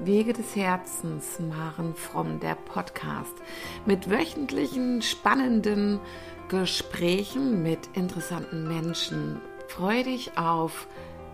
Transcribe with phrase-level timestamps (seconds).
[0.00, 3.34] Wege des Herzens, Maren Fromm, der Podcast
[3.84, 5.98] mit wöchentlichen spannenden
[6.48, 9.40] Gesprächen mit interessanten Menschen.
[9.66, 10.86] Freue dich auf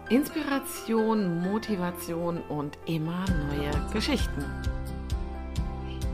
[0.08, 4.44] Inspiration, Motivation und immer neue Geschichten.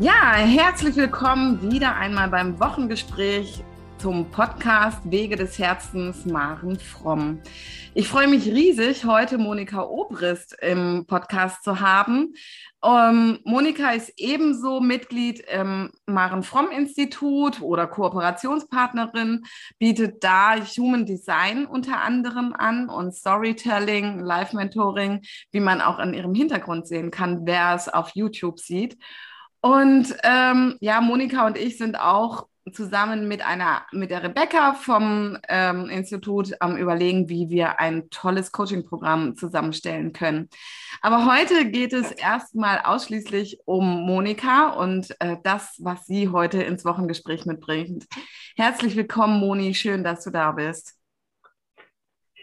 [0.00, 3.62] Ja, herzlich willkommen wieder einmal beim Wochengespräch
[4.00, 7.38] zum Podcast Wege des Herzens Maren Fromm.
[7.92, 12.32] Ich freue mich riesig, heute Monika Obrist im Podcast zu haben.
[12.82, 19.44] Ähm, Monika ist ebenso Mitglied im Maren Fromm Institut oder Kooperationspartnerin,
[19.78, 25.20] bietet da Human Design unter anderem an und Storytelling, Live Mentoring,
[25.50, 28.96] wie man auch in ihrem Hintergrund sehen kann, wer es auf YouTube sieht.
[29.60, 35.38] Und ähm, ja, Monika und ich sind auch zusammen mit einer, mit der Rebecca vom
[35.48, 40.48] ähm, Institut am überlegen, wie wir ein tolles Coaching-Programm zusammenstellen können.
[41.02, 46.84] Aber heute geht es erstmal ausschließlich um Monika und äh, das, was sie heute ins
[46.84, 48.06] Wochengespräch mitbringt.
[48.56, 49.74] Herzlich willkommen, Moni.
[49.74, 50.96] Schön, dass du da bist.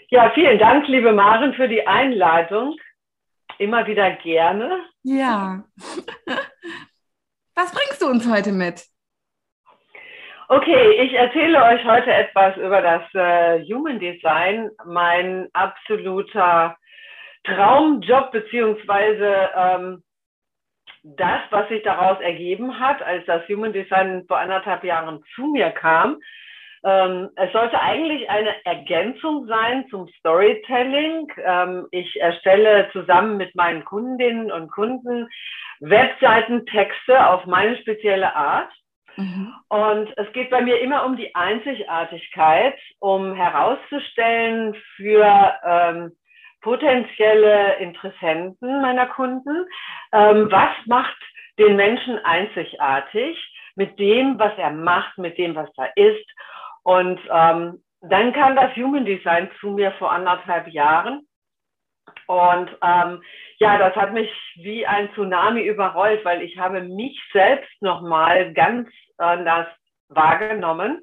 [0.09, 2.75] Ja, vielen Dank, liebe Maren, für die Einladung.
[3.59, 4.85] Immer wieder gerne.
[5.03, 5.63] Ja.
[7.55, 8.85] Was bringst du uns heute mit?
[10.49, 16.77] Okay, ich erzähle euch heute etwas über das äh, Human Design, mein absoluter
[17.43, 20.03] Traumjob beziehungsweise ähm,
[21.03, 25.69] das, was sich daraus ergeben hat, als das Human Design vor anderthalb Jahren zu mir
[25.71, 26.21] kam.
[26.85, 31.27] Ähm, es sollte eigentlich eine Ergänzung sein zum Storytelling.
[31.43, 35.27] Ähm, ich erstelle zusammen mit meinen Kundinnen und Kunden
[35.81, 38.71] Webseitentexte auf meine spezielle Art.
[39.17, 39.53] Mhm.
[39.69, 46.11] Und es geht bei mir immer um die Einzigartigkeit, um herauszustellen für ähm,
[46.61, 49.65] potenzielle Interessenten meiner Kunden,
[50.13, 51.17] ähm, was macht
[51.57, 53.37] den Menschen einzigartig
[53.75, 56.29] mit dem, was er macht, mit dem, was er ist.
[56.83, 61.27] Und ähm, dann kam das Human Design zu mir vor anderthalb Jahren.
[62.27, 63.23] Und ähm,
[63.59, 68.89] ja, das hat mich wie ein Tsunami überrollt, weil ich habe mich selbst nochmal ganz
[69.17, 69.67] anders
[70.09, 71.01] wahrgenommen.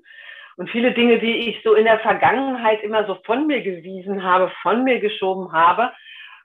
[0.57, 4.53] Und viele Dinge, die ich so in der Vergangenheit immer so von mir gewiesen habe,
[4.63, 5.93] von mir geschoben habe,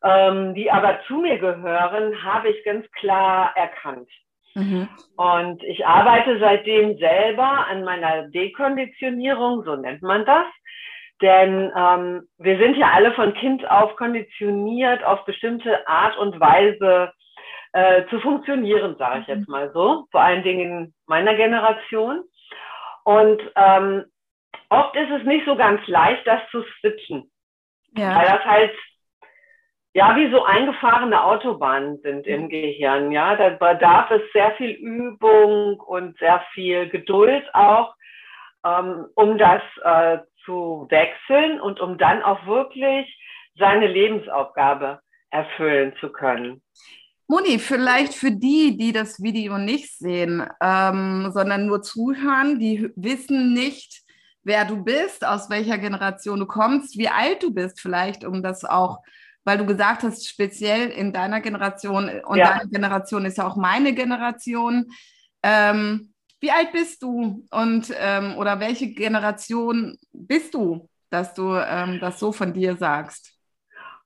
[0.04, 4.10] ähm, die aber zu mir gehören, habe ich ganz klar erkannt.
[4.56, 4.90] Mhm.
[5.16, 10.46] Und ich arbeite seitdem selber an meiner Dekonditionierung, so nennt man das.
[11.22, 17.12] Denn ähm, wir sind ja alle von Kind auf konditioniert, auf bestimmte Art und Weise
[17.74, 19.52] äh, zu funktionieren, sage ich jetzt mhm.
[19.52, 22.24] mal so, vor allen Dingen in meiner Generation.
[23.04, 24.06] Und ähm,
[24.70, 27.32] oft ist es nicht so ganz leicht, das zu switchen.
[27.96, 28.16] Ja.
[28.16, 28.72] Weil das halt
[29.94, 32.50] ja wie so eingefahrene Autobahnen sind im mhm.
[32.50, 33.12] Gehirn.
[33.12, 37.96] Ja, da bedarf es sehr viel Übung und sehr viel Geduld auch,
[38.66, 43.16] ähm, um das äh, zu wechseln und um dann auch wirklich
[43.58, 45.00] seine Lebensaufgabe
[45.32, 46.62] erfüllen zu können.
[47.30, 53.54] Moni, vielleicht für die, die das Video nicht sehen, ähm, sondern nur zuhören, die wissen
[53.54, 54.02] nicht,
[54.42, 58.66] wer du bist, aus welcher Generation du kommst, wie alt du bist vielleicht, um das
[58.66, 59.04] auch,
[59.44, 62.58] weil du gesagt hast, speziell in deiner Generation und ja.
[62.58, 64.88] deine Generation ist ja auch meine Generation.
[65.44, 72.00] Ähm, wie alt bist du und ähm, oder welche Generation bist du, dass du ähm,
[72.02, 73.36] das so von dir sagst?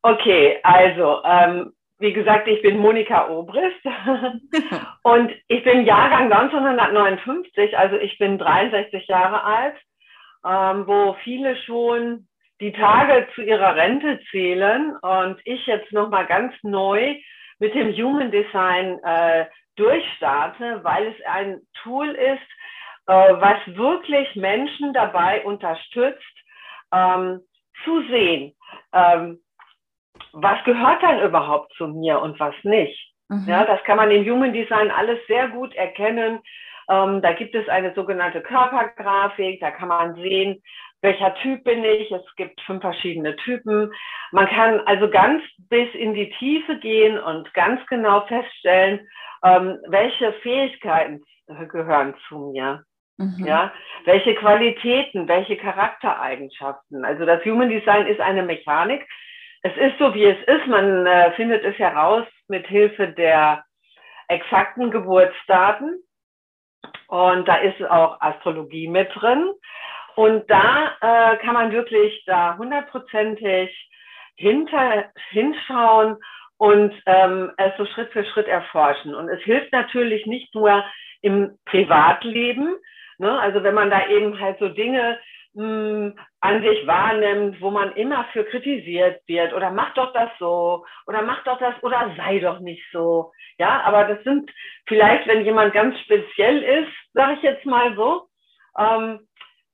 [0.02, 1.72] Okay, also ähm,
[2.04, 3.80] wie gesagt, ich bin Monika Obrist.
[5.04, 9.76] Und ich bin Jahrgang 1959, also ich bin 63 Jahre alt,
[10.46, 12.28] ähm, wo viele schon
[12.60, 17.16] die Tage zu ihrer Rente zählen und ich jetzt nochmal ganz neu
[17.60, 19.46] mit dem Human Design äh,
[19.78, 22.50] durchstarte, weil es ein Tool ist,
[23.08, 26.36] äh, was wirklich Menschen dabei unterstützt,
[26.94, 27.40] ähm,
[27.86, 28.54] zu sehen,
[28.94, 29.40] ähm,
[30.34, 33.14] was gehört dann überhaupt zu mir und was nicht.
[33.30, 33.46] Mhm.
[33.48, 36.40] Ja, das kann man im Human Design alles sehr gut erkennen.
[36.90, 40.62] Ähm, da gibt es eine sogenannte Körpergrafik, da kann man sehen,
[41.02, 42.12] welcher Typ bin ich.
[42.12, 43.92] Es gibt fünf verschiedene Typen.
[44.32, 49.08] Man kann also ganz bis in die Tiefe gehen und ganz genau feststellen,
[49.44, 51.24] ähm, welche Fähigkeiten
[51.70, 52.84] gehören zu mir.
[53.18, 53.46] Mhm.
[53.46, 53.72] Ja,
[54.06, 57.06] welche Qualitäten, welche Charaktereigenschaften.
[57.06, 59.08] Also das Human Design ist eine Mechanik,
[59.64, 60.68] es ist so, wie es ist.
[60.68, 63.64] Man äh, findet es heraus mit Hilfe der
[64.28, 66.04] exakten Geburtsdaten.
[67.08, 69.52] Und da ist auch Astrologie mit drin.
[70.16, 73.72] Und da äh, kann man wirklich da hundertprozentig
[74.36, 76.18] hinter, hinschauen
[76.58, 79.16] und ähm, es so Schritt für Schritt erforschen.
[79.16, 80.84] Und es hilft natürlich nicht nur
[81.22, 82.76] im Privatleben,
[83.18, 83.40] ne?
[83.40, 85.18] also wenn man da eben halt so Dinge
[85.56, 90.86] mh, an sich wahrnimmt, wo man immer für kritisiert wird oder mach doch das so
[91.08, 93.32] oder mach doch das oder sei doch nicht so.
[93.60, 94.52] Ja, aber das sind
[94.88, 98.28] vielleicht, wenn jemand ganz speziell ist, sage ich jetzt mal so,
[98.78, 99.28] ähm,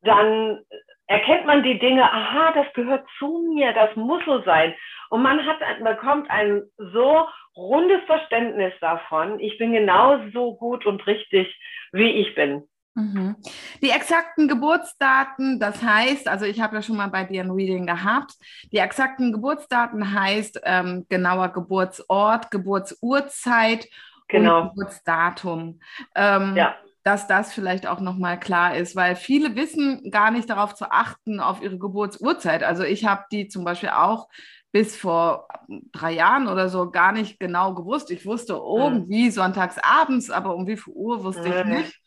[0.04, 0.60] dann
[1.08, 4.76] erkennt man die Dinge, aha, das gehört zu mir, das muss so sein.
[5.10, 7.28] Und man hat, bekommt ein so
[7.58, 11.60] rundes Verständnis davon, ich bin genauso gut und richtig,
[11.94, 12.69] wie ich bin.
[12.96, 13.36] Mhm.
[13.82, 17.86] Die exakten Geburtsdaten, das heißt, also ich habe ja schon mal bei dir ein Reading
[17.86, 18.34] gehabt,
[18.72, 23.88] die exakten Geburtsdaten heißt ähm, genauer Geburtsort, Geburtsurzeit
[24.28, 24.62] genau.
[24.62, 25.80] und Geburtsdatum.
[26.16, 30.76] Ähm, ja dass das vielleicht auch nochmal klar ist, weil viele wissen gar nicht darauf
[30.76, 32.62] zu achten, auf ihre Geburtsurzeit.
[32.62, 34.28] Also ich habe die zum Beispiel auch
[34.72, 35.48] bis vor
[35.92, 38.12] drei Jahren oder so gar nicht genau gewusst.
[38.12, 38.62] Ich wusste hm.
[38.62, 41.70] irgendwie sonntags abends, aber um wie viel Uhr wusste ich hm.
[41.70, 42.00] nicht.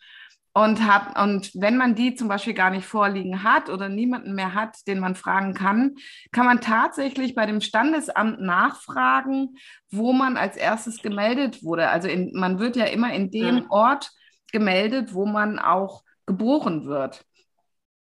[0.55, 4.53] Und, hab, und wenn man die zum Beispiel gar nicht vorliegen hat oder niemanden mehr
[4.53, 5.95] hat, den man fragen kann,
[6.31, 9.57] kann man tatsächlich bei dem Standesamt nachfragen,
[9.91, 11.89] wo man als erstes gemeldet wurde.
[11.89, 13.65] Also in, man wird ja immer in dem ja.
[13.71, 14.11] Ort
[14.53, 17.25] gemeldet, wo man auch geboren wird.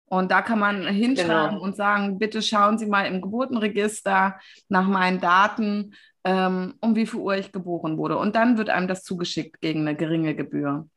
[0.05, 1.61] Und da kann man hinschreiben genau.
[1.61, 5.93] und sagen, bitte schauen Sie mal im Geburtenregister nach meinen Daten,
[6.23, 8.17] ähm, um wie viel Uhr ich geboren wurde.
[8.17, 10.87] Und dann wird einem das zugeschickt gegen eine geringe Gebühr.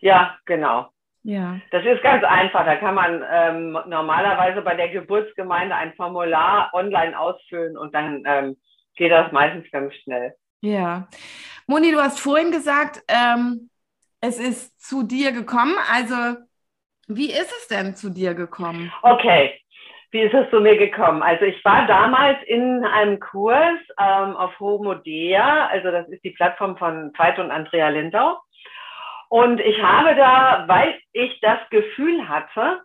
[0.00, 0.91] Ja, genau.
[1.24, 1.60] Ja.
[1.70, 2.64] Das ist ganz einfach.
[2.64, 8.56] Da kann man ähm, normalerweise bei der Geburtsgemeinde ein Formular online ausfüllen und dann ähm,
[8.96, 10.34] geht das meistens ganz schnell.
[10.60, 11.08] Ja.
[11.66, 13.70] Moni, du hast vorhin gesagt, ähm,
[14.20, 15.74] es ist zu dir gekommen.
[15.92, 16.36] Also,
[17.08, 18.92] wie ist es denn zu dir gekommen?
[19.02, 19.60] Okay,
[20.12, 21.22] wie ist es zu mir gekommen?
[21.22, 26.76] Also ich war damals in einem Kurs ähm, auf Homodea, also das ist die Plattform
[26.76, 28.38] von Veit und Andrea Lindau.
[29.32, 32.82] Und ich habe da, weil ich das Gefühl hatte,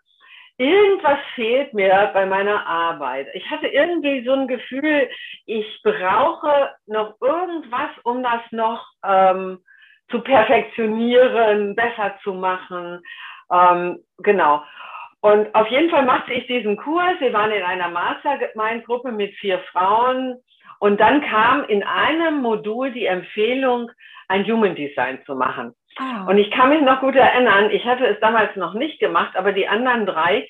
[0.57, 3.27] irgendwas fehlt mir bei meiner Arbeit.
[3.33, 5.09] Ich hatte irgendwie so ein Gefühl,
[5.45, 9.59] ich brauche noch irgendwas, um das noch ähm,
[10.09, 13.01] zu perfektionieren, besser zu machen.
[13.51, 14.63] Ähm, genau.
[15.19, 17.19] Und auf jeden Fall machte ich diesen Kurs.
[17.19, 20.41] Wir waren in einer Mastermind-Gruppe mit vier Frauen.
[20.79, 23.91] Und dann kam in einem Modul die Empfehlung,
[24.27, 25.73] ein Human Design zu machen.
[25.99, 26.29] Oh.
[26.29, 29.51] Und ich kann mich noch gut erinnern, ich hatte es damals noch nicht gemacht, aber
[29.51, 30.47] die anderen drei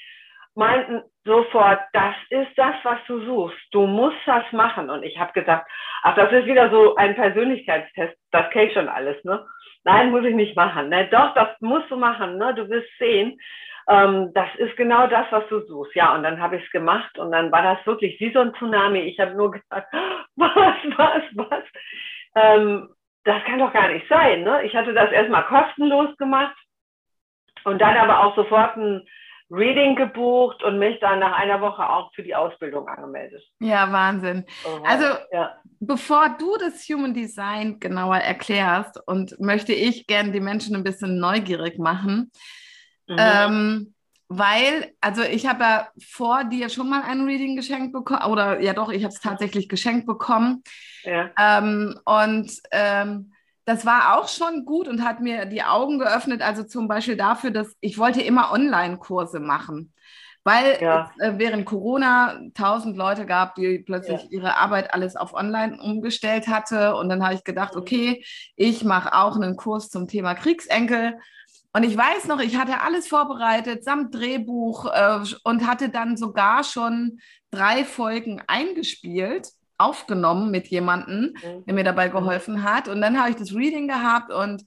[0.56, 3.60] meinten sofort, das ist das, was du suchst.
[3.72, 4.90] Du musst das machen.
[4.90, 5.70] Und ich habe gesagt,
[6.02, 8.16] ach, das ist wieder so ein Persönlichkeitstest.
[8.32, 9.46] Das kenne ich schon alles, ne?
[9.84, 10.90] Nein, muss ich nicht machen.
[10.90, 11.08] Ne?
[11.12, 12.38] Doch, das musst du machen.
[12.38, 12.54] Ne?
[12.56, 13.40] Du wirst sehen.
[13.90, 15.96] Ähm, das ist genau das, was du suchst.
[15.96, 18.54] Ja, und dann habe ich es gemacht und dann war das wirklich wie so ein
[18.56, 19.00] Tsunami.
[19.00, 19.88] Ich habe nur gesagt,
[20.36, 21.64] was, was, was?
[22.36, 22.90] Ähm,
[23.24, 24.44] das kann doch gar nicht sein.
[24.44, 24.64] Ne?
[24.64, 26.56] Ich hatte das erstmal kostenlos gemacht
[27.64, 29.06] und dann aber auch sofort ein
[29.50, 33.42] Reading gebucht und mich dann nach einer Woche auch für die Ausbildung angemeldet.
[33.60, 34.46] Ja, Wahnsinn.
[34.86, 35.56] Also, ja.
[35.80, 41.20] bevor du das Human Design genauer erklärst und möchte ich gerne die Menschen ein bisschen
[41.20, 42.32] neugierig machen,
[43.08, 43.18] mhm.
[43.18, 43.94] ähm,
[44.30, 48.74] weil, also ich habe ja vor dir schon mal ein Reading geschenkt bekommen, oder ja
[48.74, 50.64] doch, ich habe es tatsächlich geschenkt bekommen.
[51.04, 51.30] Ja.
[51.40, 53.32] Ähm, und ähm,
[53.64, 56.42] das war auch schon gut und hat mir die Augen geöffnet.
[56.42, 59.94] Also zum Beispiel dafür, dass ich wollte immer Online-Kurse machen,
[60.44, 61.12] weil ja.
[61.18, 64.30] es äh, während Corona tausend Leute gab, die plötzlich ja.
[64.30, 66.96] ihre Arbeit alles auf Online umgestellt hatte.
[66.96, 67.82] Und dann habe ich gedacht, mhm.
[67.82, 71.18] okay, ich mache auch einen Kurs zum Thema Kriegsenkel.
[71.78, 76.64] Und ich weiß noch, ich hatte alles vorbereitet, samt Drehbuch äh, und hatte dann sogar
[76.64, 77.20] schon
[77.52, 81.66] drei Folgen eingespielt aufgenommen mit jemandem, mhm.
[81.66, 82.88] der mir dabei geholfen hat.
[82.88, 84.66] Und dann habe ich das Reading gehabt und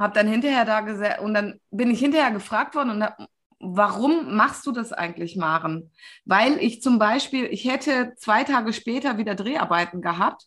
[0.00, 3.16] habe dann hinterher da gesessen und dann bin ich hinterher gefragt worden und hab,
[3.60, 5.92] warum machst du das eigentlich, Maren?
[6.24, 10.46] Weil ich zum Beispiel, ich hätte zwei Tage später wieder Dreharbeiten gehabt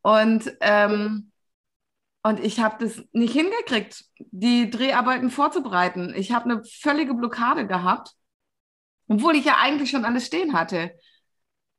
[0.00, 1.31] und ähm,
[2.22, 6.14] und ich habe das nicht hingekriegt, die Dreharbeiten vorzubereiten.
[6.16, 8.12] Ich habe eine völlige Blockade gehabt,
[9.08, 10.92] obwohl ich ja eigentlich schon alles stehen hatte.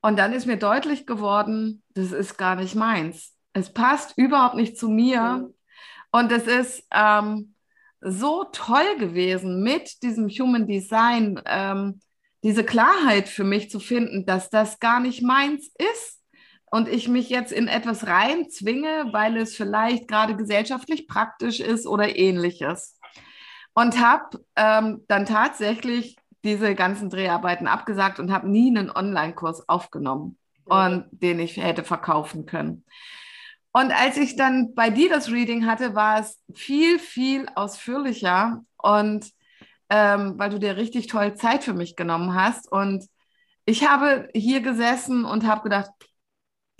[0.01, 3.33] Und dann ist mir deutlich geworden, das ist gar nicht meins.
[3.53, 5.49] Es passt überhaupt nicht zu mir.
[6.11, 7.55] Und es ist ähm,
[8.01, 12.01] so toll gewesen, mit diesem Human Design ähm,
[12.43, 16.22] diese Klarheit für mich zu finden, dass das gar nicht meins ist.
[16.73, 22.17] Und ich mich jetzt in etwas reinzwinge, weil es vielleicht gerade gesellschaftlich praktisch ist oder
[22.17, 22.99] ähnliches.
[23.75, 30.39] Und habe ähm, dann tatsächlich diese ganzen Dreharbeiten abgesagt und habe nie einen Online-Kurs aufgenommen,
[30.65, 32.83] und den ich hätte verkaufen können.
[33.71, 39.29] Und als ich dann bei dir das Reading hatte, war es viel, viel ausführlicher und
[39.91, 42.71] ähm, weil du dir richtig toll Zeit für mich genommen hast.
[42.71, 43.05] Und
[43.65, 45.91] ich habe hier gesessen und habe gedacht,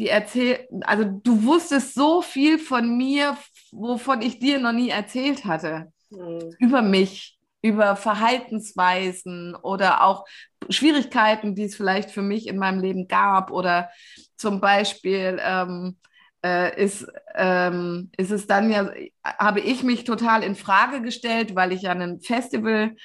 [0.03, 3.37] die erzählt, also du wusstest so viel von mir,
[3.71, 5.93] wovon ich dir noch nie erzählt hatte.
[6.09, 6.53] Mhm.
[6.59, 10.25] Über mich, über Verhaltensweisen oder auch
[10.69, 13.49] Schwierigkeiten, die es vielleicht für mich in meinem Leben gab.
[13.49, 13.89] Oder
[14.35, 15.95] zum Beispiel ähm,
[16.43, 18.91] äh, ist, ähm, ist es dann ja,
[19.23, 22.97] habe ich mich total in Frage gestellt, weil ich ja ein Festival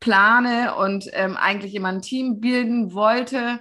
[0.00, 3.60] plane und ähm, eigentlich immer ein Team bilden wollte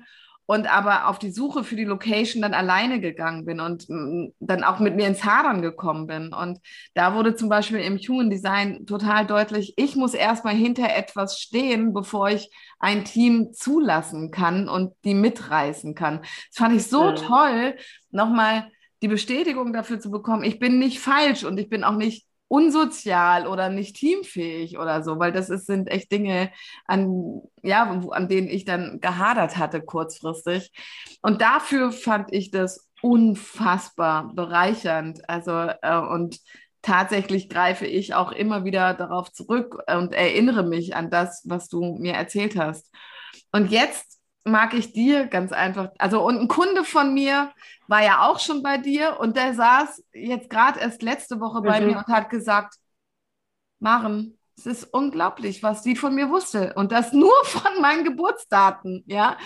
[0.51, 4.65] und aber auf die Suche für die Location dann alleine gegangen bin und mm, dann
[4.65, 6.33] auch mit mir ins Hadern gekommen bin.
[6.33, 6.59] Und
[6.93, 11.93] da wurde zum Beispiel im Human Design total deutlich, ich muss erstmal hinter etwas stehen,
[11.93, 16.19] bevor ich ein Team zulassen kann und die mitreißen kann.
[16.19, 17.15] Das fand ich so mhm.
[17.15, 17.75] toll,
[18.09, 18.67] nochmal
[19.01, 23.47] die Bestätigung dafür zu bekommen, ich bin nicht falsch und ich bin auch nicht unsozial
[23.47, 26.51] oder nicht teamfähig oder so, weil das ist, sind echt Dinge,
[26.85, 30.69] an, ja, an denen ich dann gehadert hatte kurzfristig.
[31.21, 35.29] Und dafür fand ich das unfassbar bereichernd.
[35.29, 36.39] Also, äh, und
[36.81, 41.95] tatsächlich greife ich auch immer wieder darauf zurück und erinnere mich an das, was du
[41.99, 42.91] mir erzählt hast.
[43.53, 45.91] Und jetzt mag ich dir ganz einfach.
[45.97, 47.51] Also, und ein Kunde von mir
[47.87, 51.81] war ja auch schon bei dir und der saß jetzt gerade erst letzte Woche bei
[51.81, 51.87] mhm.
[51.87, 52.75] mir und hat gesagt:
[53.79, 56.73] Maren, es ist unglaublich, was sie von mir wusste.
[56.75, 59.37] Und das nur von meinen Geburtsdaten, ja.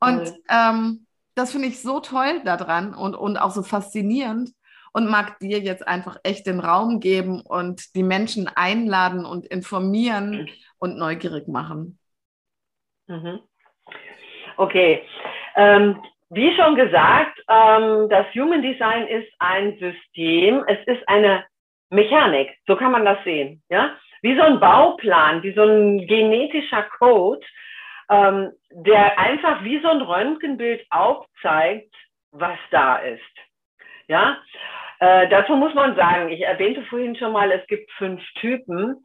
[0.00, 0.36] Und mhm.
[0.48, 4.50] ähm, das finde ich so toll daran und, und auch so faszinierend
[4.92, 10.42] und mag dir jetzt einfach echt den Raum geben und die Menschen einladen und informieren
[10.42, 10.48] mhm.
[10.78, 11.98] und neugierig machen.
[13.08, 13.40] Mhm.
[14.56, 15.02] Okay.
[15.56, 21.44] Ähm, wie schon gesagt, ähm, das Human Design ist ein System, es ist eine
[21.90, 23.62] Mechanik, so kann man das sehen.
[23.68, 23.94] Ja?
[24.22, 27.44] Wie so ein Bauplan, wie so ein genetischer Code,
[28.10, 31.94] ähm, der einfach wie so ein Röntgenbild aufzeigt,
[32.32, 33.20] was da ist.
[34.08, 34.38] Ja,
[35.00, 39.04] äh, dazu muss man sagen, ich erwähnte vorhin schon mal, es gibt fünf Typen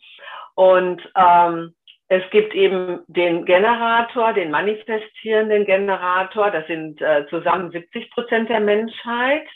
[0.55, 1.73] und ähm,
[2.11, 8.59] es gibt eben den Generator, den manifestierenden Generator, das sind äh, zusammen 70 Prozent der
[8.59, 9.47] Menschheit.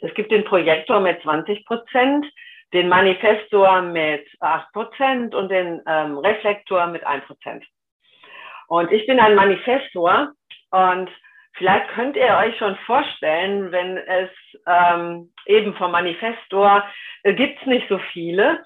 [0.00, 2.24] Es gibt den Projektor mit 20 Prozent,
[2.72, 7.64] den Manifestor mit 8 Prozent und den ähm, Reflektor mit 1 Prozent.
[8.68, 10.32] Und ich bin ein Manifestor
[10.70, 11.10] und
[11.54, 14.30] vielleicht könnt ihr euch schon vorstellen, wenn es
[14.64, 16.84] ähm, eben vom Manifestor
[17.24, 18.62] äh, gibt es nicht so viele,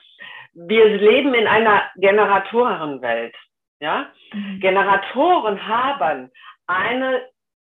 [0.53, 3.35] wir leben in einer Generatorenwelt.
[3.81, 4.11] Ja?
[4.33, 4.61] Mhm.
[4.61, 6.31] Generatoren haben
[6.67, 7.23] eine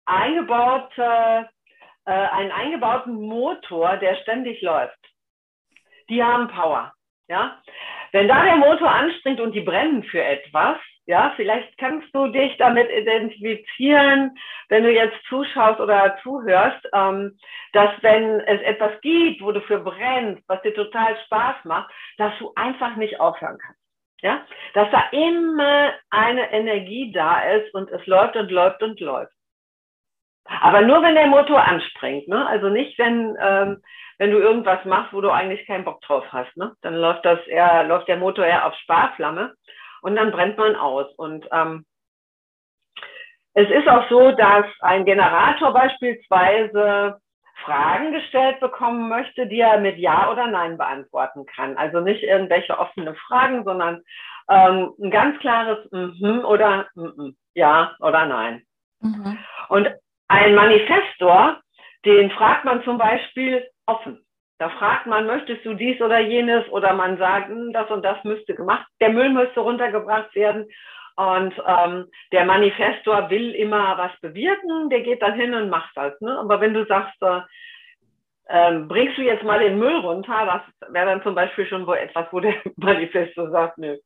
[0.04, 1.48] eingebaute,
[2.04, 4.98] äh, einen eingebauten Motor, der ständig läuft.
[6.08, 6.92] Die haben Power.
[7.28, 7.60] Ja?
[8.12, 12.56] Wenn da der Motor anspringt und die brennen für etwas, ja, vielleicht kannst du dich
[12.56, 14.36] damit identifizieren,
[14.68, 17.38] wenn du jetzt zuschaust oder zuhörst, ähm,
[17.72, 22.36] dass wenn es etwas gibt, wo du für brennst, was dir total Spaß macht, dass
[22.38, 23.80] du einfach nicht aufhören kannst.
[24.22, 29.32] Ja, dass da immer eine Energie da ist und es läuft und läuft und läuft.
[30.48, 32.46] Aber nur wenn der Motor anspringt, ne?
[32.46, 33.82] Also nicht, wenn, ähm,
[34.18, 36.74] wenn du irgendwas machst, wo du eigentlich keinen Bock drauf hast, ne?
[36.82, 39.54] Dann läuft das eher, läuft der Motor eher auf Sparflamme
[40.02, 41.12] und dann brennt man aus.
[41.16, 41.84] Und ähm,
[43.54, 47.18] es ist auch so, dass ein Generator beispielsweise
[47.64, 51.76] Fragen gestellt bekommen möchte, die er mit Ja oder Nein beantworten kann.
[51.76, 54.02] Also nicht irgendwelche offene Fragen, sondern
[54.48, 58.62] ähm, ein ganz klares mhm oder mhm, Ja oder Nein.
[59.00, 59.38] Mhm.
[59.68, 59.88] Und
[60.28, 61.60] ein Manifestor,
[62.04, 64.24] den fragt man zum Beispiel offen.
[64.58, 66.66] Da fragt man, möchtest du dies oder jenes?
[66.70, 70.66] Oder man sagt, hm, das und das müsste gemacht, der Müll müsste runtergebracht werden.
[71.16, 76.18] Und ähm, der Manifestor will immer was bewirken, der geht dann hin und macht das.
[76.20, 76.38] Ne?
[76.38, 77.40] Aber wenn du sagst, äh,
[78.48, 81.94] äh, bringst du jetzt mal den Müll runter, das wäre dann zum Beispiel schon wo
[81.94, 83.96] etwas, wo der Manifestor sagt, nö.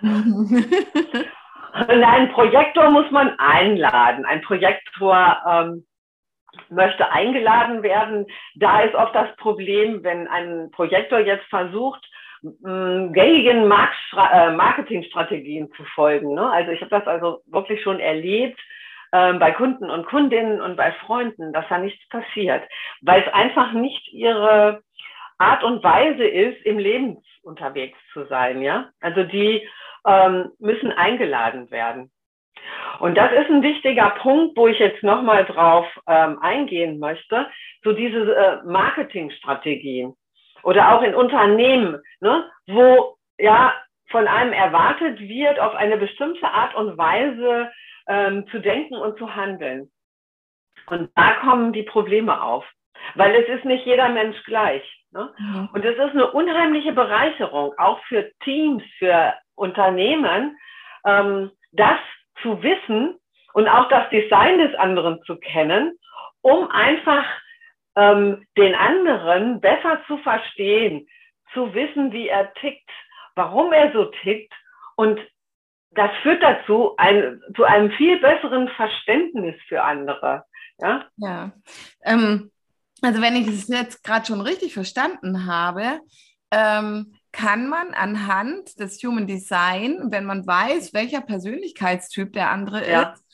[0.02, 4.26] Und einen Projektor muss man einladen.
[4.26, 5.86] Ein Projektor ähm,
[6.68, 8.26] möchte eingeladen werden.
[8.54, 12.04] Da ist oft das Problem, wenn ein Projektor jetzt versucht,
[12.42, 16.34] gängigen äh, Marketingstrategien zu folgen.
[16.34, 16.50] Ne?
[16.50, 18.58] Also ich habe das also wirklich schon erlebt
[19.12, 22.64] äh, bei Kunden und Kundinnen und bei Freunden, dass da nichts passiert,
[23.00, 24.82] weil es einfach nicht ihre
[25.38, 28.62] Art und Weise ist, im Leben unterwegs zu sein.
[28.62, 29.68] Ja, also die
[30.06, 32.10] ähm, müssen eingeladen werden.
[32.98, 37.48] Und das ist ein wichtiger Punkt, wo ich jetzt nochmal drauf ähm, eingehen möchte.
[37.82, 40.14] So diese äh, Marketingstrategien
[40.62, 43.74] oder auch in Unternehmen, ne, wo ja
[44.10, 47.70] von einem erwartet wird, auf eine bestimmte Art und Weise
[48.06, 49.90] ähm, zu denken und zu handeln.
[50.86, 52.64] Und da kommen die Probleme auf,
[53.14, 54.82] weil es ist nicht jeder Mensch gleich.
[55.12, 55.32] Ne?
[55.38, 55.68] Mhm.
[55.72, 60.56] Und es ist eine unheimliche Bereicherung, auch für Teams, für Unternehmen,
[61.06, 61.98] ähm, das
[62.42, 63.18] zu wissen
[63.54, 65.98] und auch das Design des anderen zu kennen,
[66.40, 67.24] um einfach
[67.96, 71.06] ähm, den anderen besser zu verstehen,
[71.52, 72.90] zu wissen, wie er tickt,
[73.34, 74.52] warum er so tickt
[74.96, 75.20] und
[75.94, 80.44] das führt dazu ein, zu einem viel besseren Verständnis für andere.
[80.78, 81.04] Ja.
[81.16, 81.52] ja.
[82.02, 82.50] Ähm,
[83.02, 86.00] also wenn ich es jetzt gerade schon richtig verstanden habe,
[86.50, 93.02] ähm, kann man anhand des Human Design, wenn man weiß, welcher Persönlichkeitstyp der andere ja.
[93.02, 93.24] ist,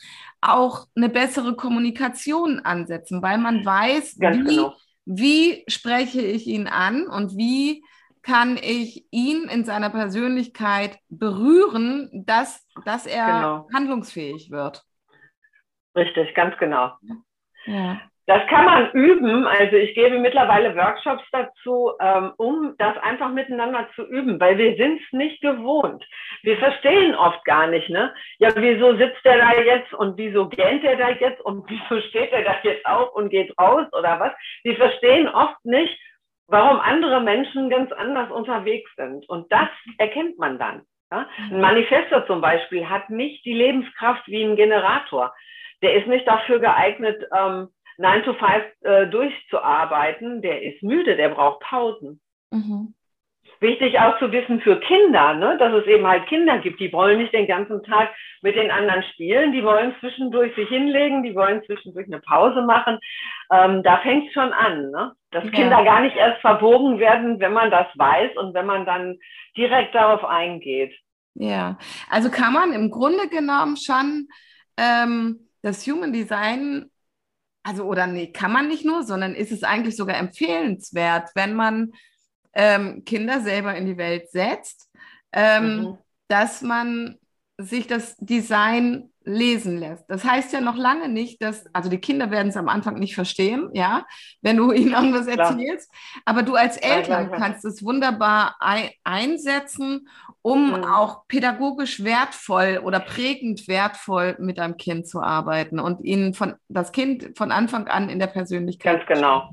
[0.41, 4.75] auch eine bessere Kommunikation ansetzen, weil man weiß, wie, genau.
[5.05, 7.83] wie spreche ich ihn an und wie
[8.23, 13.69] kann ich ihn in seiner Persönlichkeit berühren, dass, dass er genau.
[13.73, 14.85] handlungsfähig wird.
[15.97, 16.93] Richtig, ganz genau.
[17.65, 18.01] Ja.
[18.29, 19.47] Das kann man üben.
[19.47, 24.77] Also ich gebe mittlerweile Workshops dazu, ähm, um das einfach miteinander zu üben, weil wir
[24.77, 26.05] sind es nicht gewohnt.
[26.43, 28.13] Wir verstehen oft gar nicht, ne?
[28.39, 32.31] Ja, wieso sitzt der da jetzt und wieso gähnt der da jetzt und wieso steht
[32.31, 34.33] der da jetzt auf und geht raus oder was?
[34.63, 35.99] Wir verstehen oft nicht,
[36.49, 39.27] warum andere Menschen ganz anders unterwegs sind.
[39.31, 40.83] Und das erkennt man dann.
[41.11, 41.27] Ja?
[41.51, 45.33] Ein Manifestor zum Beispiel hat nicht die Lebenskraft wie ein Generator.
[45.81, 47.69] Der ist nicht dafür geeignet, ähm,
[47.99, 48.51] 9 to 5
[48.83, 52.21] äh, durchzuarbeiten, der ist müde, der braucht Pausen.
[52.51, 52.95] Mhm.
[53.61, 57.19] Wichtig auch zu wissen für Kinder, ne, dass es eben halt Kinder gibt, die wollen
[57.19, 61.65] nicht den ganzen Tag mit den anderen spielen, die wollen zwischendurch sich hinlegen, die wollen
[61.65, 63.01] zwischendurch eine Pause machen.
[63.51, 65.13] Ähm, da fängt es schon an, ne?
[65.33, 65.51] dass ja.
[65.51, 69.19] Kinder gar nicht erst verbogen werden, wenn man das weiß und wenn man dann
[69.57, 70.95] direkt darauf eingeht.
[71.35, 71.79] Ja,
[72.09, 74.29] also kann man im Grunde genommen schon
[74.77, 76.91] ähm, das Human Design
[77.69, 81.93] also oder nee, kann man nicht nur, sondern ist es eigentlich sogar empfehlenswert, wenn man
[82.55, 84.91] ähm, Kinder selber in die Welt setzt,
[85.33, 85.99] ähm, mhm.
[86.29, 87.19] dass man
[87.59, 90.05] sich das Design lesen lässt.
[90.09, 93.15] Das heißt ja noch lange nicht, dass, also die Kinder werden es am Anfang nicht
[93.15, 94.07] verstehen, ja,
[94.41, 96.23] wenn du ihnen irgendwas erzählst, Klar.
[96.25, 98.57] aber du als Eltern kannst es wunderbar
[99.05, 100.09] einsetzen,
[100.41, 100.85] um mhm.
[100.85, 106.93] auch pädagogisch wertvoll oder prägend wertvoll mit deinem Kind zu arbeiten und ihnen von das
[106.93, 109.07] Kind von Anfang an in der Persönlichkeit.
[109.07, 109.51] Ganz genau.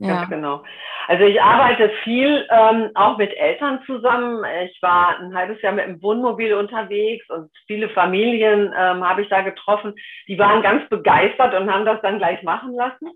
[0.00, 0.16] Ja.
[0.16, 0.64] Ganz genau.
[1.08, 4.42] Also ich arbeite viel ähm, auch mit Eltern zusammen.
[4.64, 9.28] Ich war ein halbes Jahr mit dem Wohnmobil unterwegs und viele Familien ähm, habe ich
[9.28, 9.94] da getroffen.
[10.26, 13.10] Die waren ganz begeistert und haben das dann gleich machen lassen,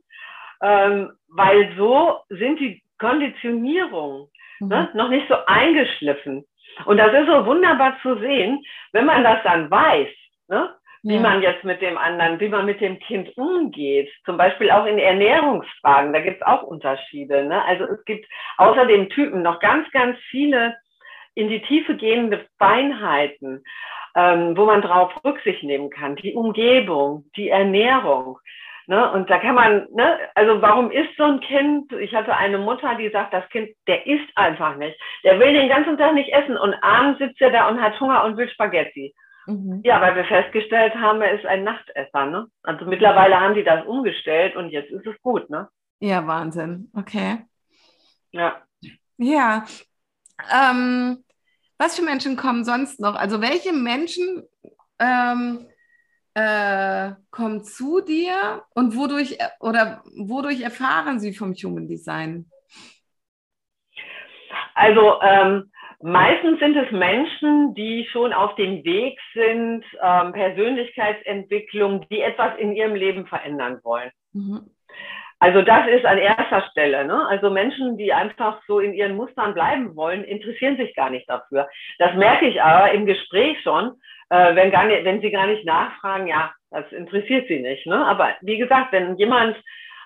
[0.63, 4.29] ähm, weil so sind die Konditionierungen
[4.61, 4.69] mhm.
[4.69, 6.45] ne, noch nicht so eingeschliffen.
[6.85, 10.09] Und das ist so wunderbar zu sehen, wenn man das dann weiß.
[10.49, 10.69] Ne?
[11.05, 11.21] Wie ja.
[11.21, 14.11] man jetzt mit dem anderen, wie man mit dem Kind umgeht.
[14.25, 17.45] Zum Beispiel auch in Ernährungsfragen, da gibt es auch Unterschiede.
[17.45, 17.63] Ne?
[17.67, 20.75] Also es gibt außer dem Typen noch ganz, ganz viele
[21.35, 23.63] in die Tiefe gehende Feinheiten,
[24.17, 26.17] ähm, wo man drauf Rücksicht nehmen kann.
[26.17, 28.39] Die Umgebung, die Ernährung.
[28.87, 29.13] Ne?
[29.13, 30.19] Und da kann man, ne?
[30.35, 31.93] also warum isst so ein Kind?
[31.93, 34.99] Ich hatte eine Mutter, die sagt, das Kind, der isst einfach nicht.
[35.23, 38.25] Der will den ganzen Tag nicht essen und abends sitzt er da und hat Hunger
[38.25, 39.15] und will Spaghetti.
[39.47, 39.83] Mhm.
[39.85, 42.27] Ja, weil wir festgestellt haben, er ist ein Nachtesser.
[42.27, 42.47] Ne?
[42.63, 45.51] Also mittlerweile haben die das umgestellt und jetzt ist es gut.
[45.51, 45.69] Ne?
[46.01, 46.91] Ja, Wahnsinn.
[46.95, 47.45] Okay.
[48.33, 48.63] Ja.
[49.17, 49.65] Ja.
[50.53, 51.25] Ähm,
[51.79, 53.15] was für Menschen kommen sonst noch?
[53.15, 54.43] Also welche Menschen
[54.99, 55.67] ähm,
[56.35, 62.51] äh, kommen zu dir und wodurch oder wodurch erfahren sie vom Human Design?
[64.75, 65.71] Also ähm,
[66.07, 72.77] Meistens sind es Menschen, die schon auf dem Weg sind, ähm, Persönlichkeitsentwicklung, die etwas in
[72.77, 74.11] ihrem Leben verändern wollen.
[74.35, 74.69] Mhm.
[75.39, 77.07] Also das ist an erster Stelle.
[77.07, 77.27] Ne?
[77.29, 81.67] Also Menschen, die einfach so in ihren Mustern bleiben wollen, interessieren sich gar nicht dafür.
[81.99, 83.93] Das merke ich aber im Gespräch schon,
[84.29, 87.87] äh, wenn, gar nicht, wenn sie gar nicht nachfragen, ja, das interessiert sie nicht.
[87.87, 88.05] Ne?
[88.05, 89.57] Aber wie gesagt, wenn jemand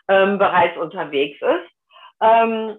[0.06, 1.70] ähm, bereits unterwegs ist,
[2.22, 2.76] ähm,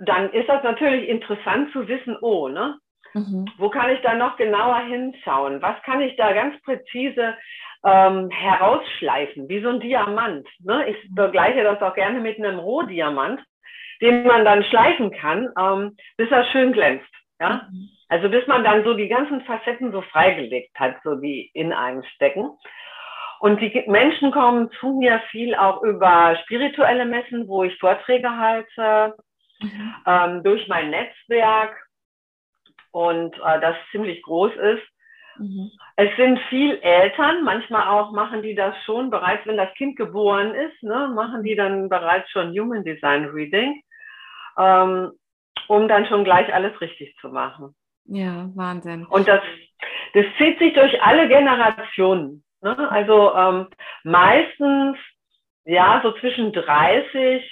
[0.00, 2.78] dann ist das natürlich interessant zu wissen, oh, ne?
[3.14, 3.46] Mhm.
[3.56, 5.62] Wo kann ich da noch genauer hinschauen?
[5.62, 7.36] Was kann ich da ganz präzise
[7.84, 10.46] ähm, herausschleifen, wie so ein Diamant?
[10.60, 10.90] Ne?
[10.90, 13.40] Ich begleiche das auch gerne mit einem Rohdiamant,
[14.00, 17.08] den man dann schleifen kann, ähm, bis er schön glänzt.
[17.40, 17.68] Ja?
[17.70, 17.88] Mhm.
[18.08, 22.02] Also bis man dann so die ganzen Facetten so freigelegt hat, so die in einem
[22.14, 22.50] stecken.
[23.40, 29.14] Und die Menschen kommen zu mir viel auch über spirituelle Messen, wo ich Vorträge halte,
[29.60, 29.94] mhm.
[30.06, 31.76] ähm, durch mein Netzwerk
[32.92, 34.82] und äh, das ziemlich groß ist.
[35.38, 35.70] Mhm.
[35.96, 40.54] Es sind viel Eltern, manchmal auch machen die das schon bereits, wenn das Kind geboren
[40.54, 43.82] ist, ne, machen die dann bereits schon Human Design Reading,
[44.56, 45.12] ähm,
[45.68, 47.74] um dann schon gleich alles richtig zu machen.
[48.06, 49.04] Ja, Wahnsinn.
[49.06, 49.42] Und das,
[50.14, 52.42] das zieht sich durch alle Generationen.
[52.62, 52.90] Ne?
[52.90, 53.68] Also ähm,
[54.02, 54.96] meistens
[55.64, 57.44] ja so zwischen 30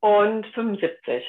[0.00, 1.24] und 75.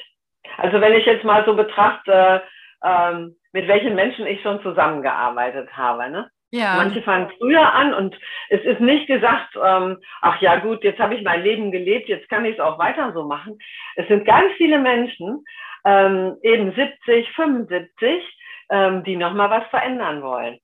[0.56, 2.42] Also wenn ich jetzt mal so betrachte,
[2.82, 6.10] ähm, mit welchen Menschen ich schon zusammengearbeitet habe.
[6.10, 6.30] Ne?
[6.52, 6.76] Ja.
[6.76, 8.16] Manche fangen früher an und
[8.48, 12.28] es ist nicht gesagt, ähm, ach ja gut, jetzt habe ich mein Leben gelebt, jetzt
[12.28, 13.58] kann ich es auch weiter so machen.
[13.96, 15.44] Es sind ganz viele Menschen,
[15.84, 18.22] ähm, eben 70, 75,
[18.70, 20.58] ähm, die nochmal was verändern wollen.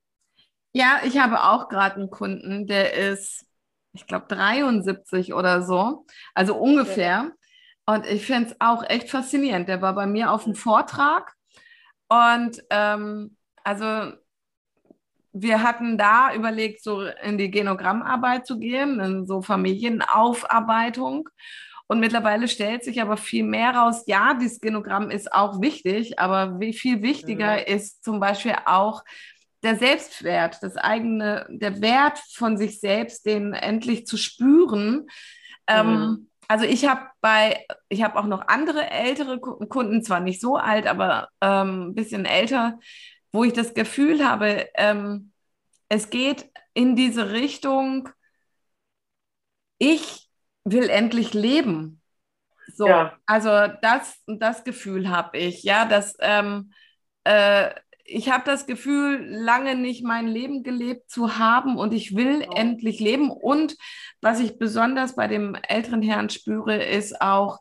[0.72, 3.46] Ja, ich habe auch gerade einen Kunden, der ist,
[3.94, 7.06] ich glaube, 73 oder so, also ungefähr.
[7.06, 7.30] Ja.
[7.86, 9.68] Und ich finde es auch echt faszinierend.
[9.68, 11.34] Der war bei mir auf dem Vortrag
[12.08, 14.12] und ähm, also
[15.32, 21.28] wir hatten da überlegt, so in die Genogrammarbeit zu gehen, in so Familienaufarbeitung.
[21.88, 26.58] Und mittlerweile stellt sich aber viel mehr raus, ja, dieses Genogramm ist auch wichtig, aber
[26.58, 27.64] wie viel wichtiger mhm.
[27.66, 29.04] ist zum Beispiel auch
[29.62, 35.06] der Selbstwert, das eigene, der Wert von sich selbst, den endlich zu spüren.
[35.68, 35.94] Ähm, mhm.
[35.94, 40.56] Ähm, also ich habe bei, ich habe auch noch andere ältere Kunden, zwar nicht so
[40.56, 42.78] alt, aber ähm, ein bisschen älter,
[43.32, 45.32] wo ich das Gefühl habe, ähm,
[45.88, 48.08] es geht in diese Richtung,
[49.78, 50.28] ich
[50.64, 52.00] will endlich leben.
[52.74, 53.16] So, ja.
[53.26, 53.50] also
[53.82, 56.72] das, das Gefühl habe ich, ja, dass ähm,
[57.24, 57.70] äh,
[58.06, 62.52] ich habe das Gefühl, lange nicht mein Leben gelebt zu haben und ich will oh.
[62.54, 63.30] endlich leben.
[63.30, 63.76] Und
[64.20, 67.60] was ich besonders bei dem älteren Herrn spüre, ist auch,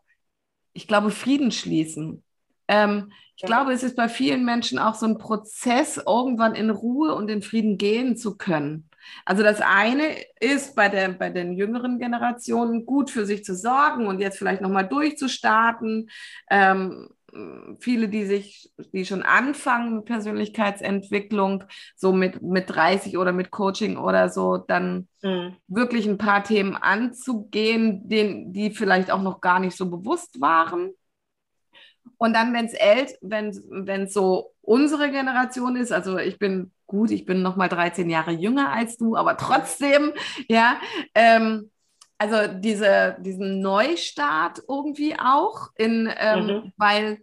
[0.73, 2.23] ich glaube, Frieden schließen.
[2.67, 3.47] Ähm, ich ja.
[3.47, 7.41] glaube, es ist bei vielen Menschen auch so ein Prozess, irgendwann in Ruhe und in
[7.41, 8.89] Frieden gehen zu können.
[9.23, 14.07] Also das eine ist bei, der, bei den jüngeren Generationen gut für sich zu sorgen
[14.07, 16.09] und jetzt vielleicht nochmal durchzustarten.
[16.49, 17.09] Ähm,
[17.79, 21.63] viele, die sich, die schon anfangen mit Persönlichkeitsentwicklung,
[21.95, 25.55] so mit, mit 30 oder mit Coaching oder so, dann mhm.
[25.67, 30.91] wirklich ein paar Themen anzugehen, den, die vielleicht auch noch gar nicht so bewusst waren.
[32.17, 33.49] Und dann, wenn es ält, wenn
[34.03, 38.31] es so unsere Generation ist, also ich bin gut, ich bin noch mal 13 Jahre
[38.31, 40.13] jünger als du, aber trotzdem,
[40.47, 40.79] ja,
[41.13, 41.71] ähm,
[42.17, 46.73] also diese, diesen Neustart irgendwie auch, in, ähm, mhm.
[46.77, 47.19] weil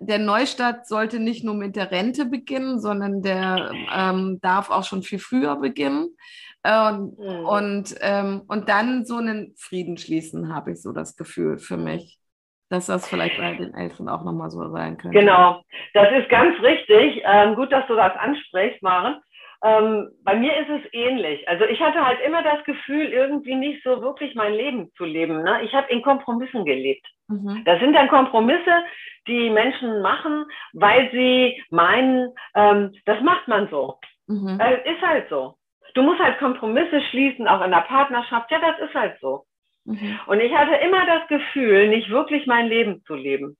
[0.00, 5.02] der Neustart sollte nicht nur mit der Rente beginnen, sondern der ähm, darf auch schon
[5.02, 6.16] viel früher beginnen.
[6.64, 7.44] Ähm, mhm.
[7.44, 12.20] und, ähm, und dann so einen Frieden schließen, habe ich so das Gefühl für mich,
[12.68, 15.18] dass das vielleicht bei den Eltern auch nochmal so sein könnte.
[15.18, 15.60] Genau,
[15.92, 17.20] das ist ganz richtig.
[17.24, 19.20] Ähm, gut, dass du das ansprichst, Maren.
[19.64, 21.48] Ähm, bei mir ist es ähnlich.
[21.48, 25.42] Also ich hatte halt immer das Gefühl, irgendwie nicht so wirklich mein Leben zu leben.
[25.42, 25.62] Ne?
[25.62, 27.06] Ich habe in Kompromissen gelebt.
[27.28, 27.62] Mhm.
[27.64, 28.84] Das sind dann Kompromisse,
[29.28, 33.98] die Menschen machen, weil sie meinen, ähm, das macht man so.
[34.26, 34.58] Mhm.
[34.60, 35.54] Äh, ist halt so.
[35.94, 38.50] Du musst halt Kompromisse schließen, auch in der Partnerschaft.
[38.50, 39.44] Ja, das ist halt so.
[39.84, 40.18] Mhm.
[40.26, 43.56] Und ich hatte immer das Gefühl, nicht wirklich mein Leben zu leben.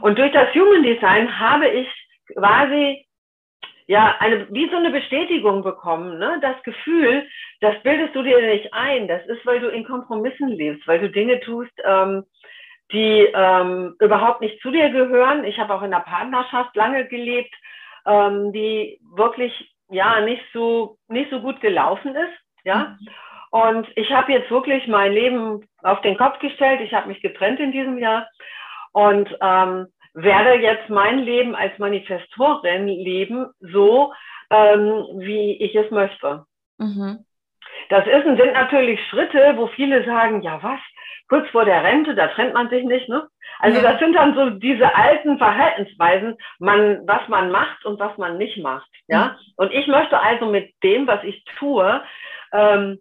[0.00, 1.88] Und durch das Human Design habe ich
[2.34, 3.05] quasi
[3.86, 6.38] ja, eine, wie so eine Bestätigung bekommen, ne?
[6.42, 7.28] Das Gefühl,
[7.60, 9.06] das bildest du dir nicht ein.
[9.06, 12.24] Das ist, weil du in Kompromissen lebst, weil du Dinge tust, ähm,
[12.92, 15.44] die ähm, überhaupt nicht zu dir gehören.
[15.44, 17.54] Ich habe auch in der Partnerschaft lange gelebt,
[18.06, 22.96] ähm, die wirklich ja nicht so nicht so gut gelaufen ist, ja.
[23.50, 26.80] Und ich habe jetzt wirklich mein Leben auf den Kopf gestellt.
[26.80, 28.28] Ich habe mich getrennt in diesem Jahr
[28.92, 34.14] und ähm, werde jetzt mein Leben als Manifestorin leben, so
[34.50, 36.44] ähm, wie ich es möchte.
[36.78, 37.24] Mhm.
[37.90, 40.80] Das ist, sind natürlich Schritte, wo viele sagen, ja was,
[41.28, 43.28] kurz vor der Rente, da trennt man sich nicht, ne?
[43.58, 43.90] Also ja.
[43.92, 48.58] das sind dann so diese alten Verhaltensweisen, man, was man macht und was man nicht
[48.58, 49.28] macht, ja?
[49.28, 49.52] Mhm.
[49.56, 52.02] Und ich möchte also mit dem, was ich tue,
[52.52, 52.98] ähm,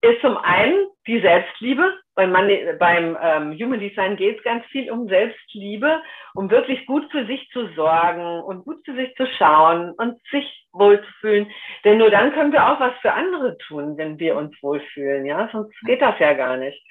[0.00, 1.94] ist zum einen die Selbstliebe.
[2.16, 6.02] Beim, Mann, beim ähm, Human Design geht es ganz viel um Selbstliebe,
[6.34, 10.66] um wirklich gut für sich zu sorgen und gut für sich zu schauen und sich
[10.72, 11.50] wohlzufühlen.
[11.84, 15.26] Denn nur dann können wir auch was für andere tun, wenn wir uns wohlfühlen.
[15.26, 16.82] Ja, sonst geht das ja gar nicht.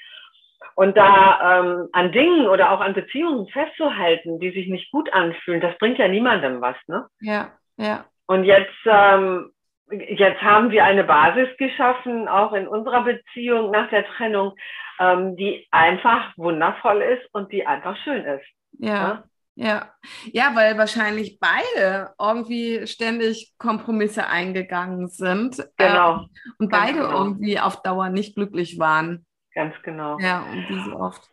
[0.76, 5.62] Und da ähm, an Dingen oder auch an Beziehungen festzuhalten, die sich nicht gut anfühlen,
[5.62, 7.08] das bringt ja niemandem was, ne?
[7.20, 8.06] Ja, ja.
[8.28, 9.52] Und jetzt ähm,
[9.92, 14.56] jetzt haben wir eine Basis geschaffen, auch in unserer Beziehung nach der Trennung,
[14.99, 18.45] ähm, die einfach wundervoll ist und die einfach schön ist.
[18.79, 18.93] Ja.
[18.93, 19.23] ja.
[19.58, 19.89] Ja,
[20.34, 25.55] ja, weil wahrscheinlich beide irgendwie ständig Kompromisse eingegangen sind.
[25.77, 26.23] Genau.
[26.23, 26.25] Äh,
[26.60, 27.23] und beide genau.
[27.23, 29.25] irgendwie auf Dauer nicht glücklich waren.
[29.53, 30.19] Ganz genau.
[30.19, 31.29] Ja, und wie so oft.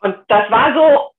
[0.00, 1.12] Und das war so,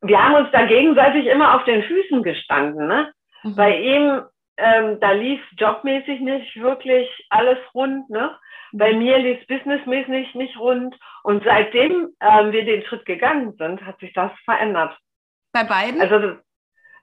[0.00, 2.88] wir haben uns da gegenseitig immer auf den Füßen gestanden.
[2.88, 3.12] Ne?
[3.42, 3.54] Mhm.
[3.54, 4.22] Bei ihm,
[4.56, 8.08] ähm, da lief jobmäßig nicht wirklich alles rund.
[8.10, 8.36] Ne?
[8.72, 8.98] Bei mhm.
[8.98, 10.96] mir lief businessmäßig nicht rund.
[11.22, 14.96] Und seitdem ähm, wir den Schritt gegangen sind, hat sich das verändert.
[15.52, 16.00] Bei beiden?
[16.00, 16.36] Also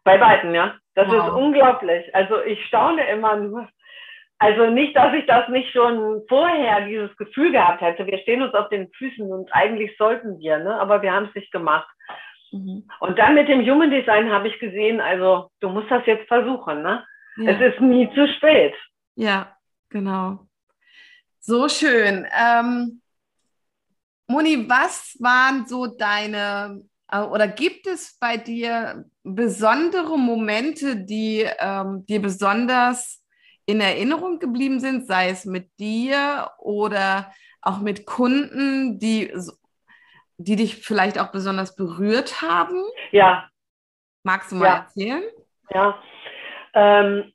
[0.03, 0.75] bei beiden, ja.
[0.95, 1.27] Das wow.
[1.27, 2.13] ist unglaublich.
[2.15, 3.67] Also ich staune immer nur.
[4.41, 8.07] Also nicht, dass ich das nicht schon vorher dieses Gefühl gehabt hätte.
[8.07, 10.79] Wir stehen uns auf den Füßen und eigentlich sollten wir, ne?
[10.79, 11.89] aber wir haben es nicht gemacht.
[12.51, 12.87] Mhm.
[13.01, 16.81] Und dann mit dem Human Design habe ich gesehen, also du musst das jetzt versuchen.
[16.81, 17.05] Ne?
[17.39, 17.51] Ja.
[17.51, 18.73] Es ist nie zu spät.
[19.15, 19.55] Ja,
[19.89, 20.47] genau.
[21.39, 22.27] So schön.
[22.37, 23.01] Ähm,
[24.27, 32.05] Moni, was waren so deine äh, oder gibt es bei dir besondere Momente, die ähm,
[32.05, 33.23] dir besonders
[33.65, 39.31] in Erinnerung geblieben sind, sei es mit dir oder auch mit Kunden, die,
[40.37, 42.83] die dich vielleicht auch besonders berührt haben?
[43.11, 43.49] Ja.
[44.23, 44.75] Magst du mal ja.
[44.77, 45.23] erzählen?
[45.69, 46.01] Ja.
[46.73, 47.31] Ähm,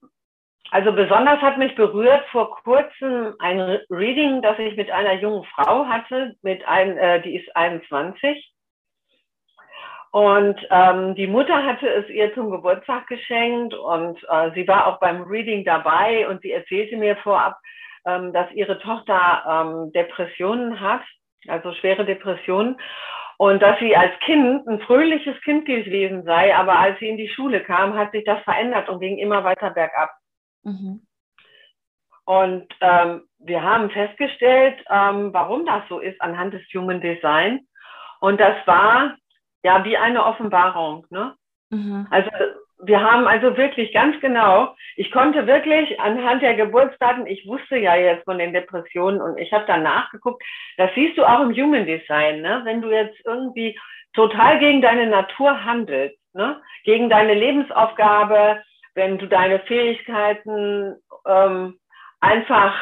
[0.70, 5.86] also besonders hat mich berührt vor kurzem ein Reading, das ich mit einer jungen Frau
[5.86, 8.54] hatte, mit ein, äh, die ist 21
[10.14, 15.00] und ähm, die Mutter hatte es ihr zum Geburtstag geschenkt und äh, sie war auch
[15.00, 17.58] beim Reading dabei und sie erzählte mir vorab,
[18.06, 21.00] ähm, dass ihre Tochter ähm, Depressionen hat,
[21.48, 22.80] also schwere Depressionen.
[23.36, 27.28] Und dass sie als Kind ein fröhliches Kind gewesen sei, aber als sie in die
[27.28, 30.10] Schule kam, hat sich das verändert und ging immer weiter bergab.
[30.62, 31.06] Mhm.
[32.24, 37.66] Und ähm, wir haben festgestellt, ähm, warum das so ist anhand des Human Design.
[38.20, 39.16] Und das war
[39.64, 41.06] ja, wie eine Offenbarung.
[41.10, 41.34] Ne?
[41.70, 42.06] Mhm.
[42.10, 42.30] Also
[42.86, 47.96] wir haben also wirklich ganz genau, ich konnte wirklich anhand der Geburtsdaten, ich wusste ja
[47.96, 50.42] jetzt von den Depressionen und ich habe dann nachgeguckt,
[50.76, 52.62] das siehst du auch im Human Design, ne?
[52.64, 53.78] wenn du jetzt irgendwie
[54.14, 56.60] total gegen deine Natur handelst, ne?
[56.84, 58.62] gegen deine Lebensaufgabe,
[58.94, 60.94] wenn du deine Fähigkeiten
[61.26, 61.78] ähm,
[62.20, 62.74] einfach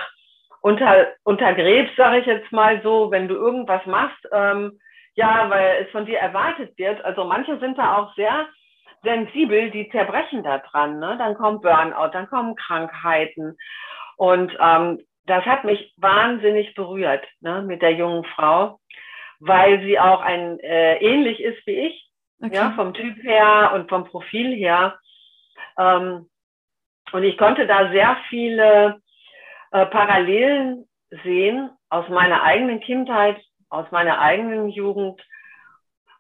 [0.61, 4.79] unter, untergräbst, sage ich jetzt mal so, wenn du irgendwas machst, ähm,
[5.15, 7.05] ja, weil es von dir erwartet wird.
[7.05, 8.47] Also manche sind da auch sehr
[9.03, 10.99] sensibel, die zerbrechen da dran.
[10.99, 11.17] Ne?
[11.19, 13.57] Dann kommt Burnout, dann kommen Krankheiten.
[14.17, 18.79] Und ähm, das hat mich wahnsinnig berührt ne, mit der jungen Frau,
[19.41, 22.11] weil sie auch ein äh, ähnlich ist wie ich,
[22.43, 22.55] okay.
[22.55, 24.99] ja, vom Typ her und vom Profil her.
[25.79, 26.29] Ähm,
[27.13, 29.01] und ich konnte da sehr viele
[29.71, 30.89] äh, Parallelen
[31.25, 33.41] sehen aus meiner eigenen Kindheit
[33.73, 35.21] aus meiner eigenen Jugend.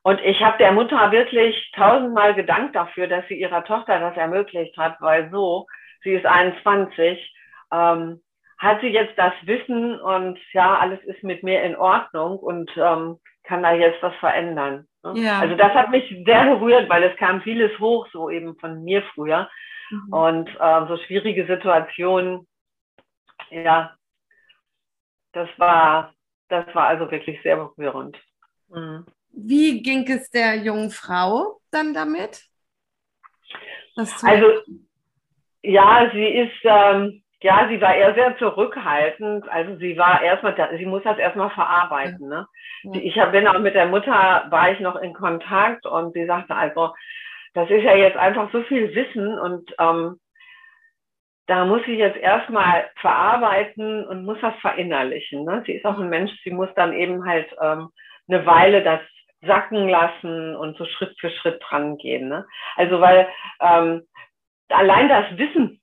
[0.02, 4.76] Und ich habe der Mutter wirklich tausendmal gedankt dafür, dass sie ihrer Tochter das ermöglicht
[4.76, 5.66] hat, weil so,
[6.02, 7.34] sie ist 21,
[7.72, 8.20] ähm,
[8.58, 13.18] hat sie jetzt das Wissen und ja, alles ist mit mir in Ordnung und ähm,
[13.44, 14.86] kann da jetzt was verändern.
[15.02, 15.14] Ne?
[15.16, 15.40] Ja.
[15.40, 19.02] Also das hat mich sehr berührt, weil es kam vieles hoch, so eben von mir
[19.14, 19.48] früher.
[19.90, 20.12] Mhm.
[20.12, 22.46] Und äh, so schwierige Situationen,
[23.50, 23.94] ja,
[25.32, 26.12] das war
[26.52, 28.16] das war also wirklich sehr berührend.
[28.68, 29.06] Mhm.
[29.32, 32.42] Wie ging es der jungen Frau dann damit?
[34.22, 34.46] also,
[35.62, 39.48] ja, sie ist, ähm, ja, sie war eher sehr zurückhaltend.
[39.48, 42.28] Also sie war erstmal, sie muss das erstmal verarbeiten.
[42.28, 42.46] Ne?
[42.84, 43.00] Ja.
[43.00, 46.94] Ich bin auch mit der Mutter, war ich noch in Kontakt und sie sagte also,
[47.54, 50.18] das ist ja jetzt einfach so viel Wissen und ähm,
[51.46, 55.44] da muss ich jetzt erstmal verarbeiten und muss das verinnerlichen.
[55.44, 55.62] Ne?
[55.66, 57.88] Sie ist auch ein Mensch, sie muss dann eben halt ähm,
[58.28, 59.00] eine Weile das
[59.42, 62.28] sacken lassen und so Schritt für Schritt dran gehen.
[62.28, 62.46] Ne?
[62.76, 63.28] Also weil
[63.60, 64.06] ähm,
[64.68, 65.80] allein das Wissen,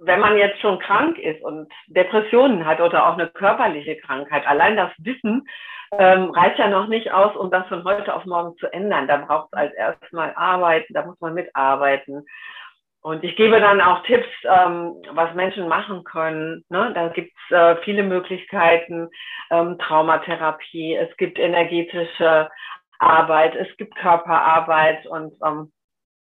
[0.00, 4.76] wenn man jetzt schon krank ist und Depressionen hat oder auch eine körperliche Krankheit, allein
[4.76, 5.46] das Wissen
[5.92, 9.08] ähm, reicht ja noch nicht aus, um das von heute auf morgen zu ändern.
[9.08, 12.24] Da braucht es als erstmal Arbeiten, da muss man mitarbeiten.
[13.02, 16.64] Und ich gebe dann auch Tipps, ähm, was Menschen machen können.
[16.68, 16.92] Ne?
[16.94, 19.08] Da gibt es äh, viele Möglichkeiten,
[19.50, 22.50] ähm, Traumatherapie, es gibt energetische
[22.98, 25.72] Arbeit, es gibt Körperarbeit und ähm,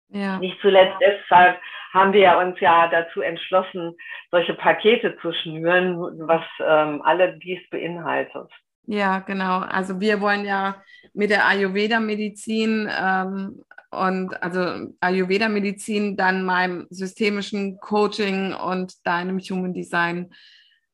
[0.10, 0.40] ja.
[0.40, 1.60] nicht zuletzt deshalb
[1.94, 3.96] haben wir uns ja dazu entschlossen,
[4.32, 5.96] solche Pakete zu schnüren,
[6.28, 8.50] was ähm, alle dies beinhaltet.
[8.86, 9.60] Ja, genau.
[9.60, 10.82] Also wir wollen ja
[11.14, 20.34] mit der Ayurveda-Medizin ähm, und also Ayurveda-Medizin, dann meinem systemischen Coaching und deinem Human Design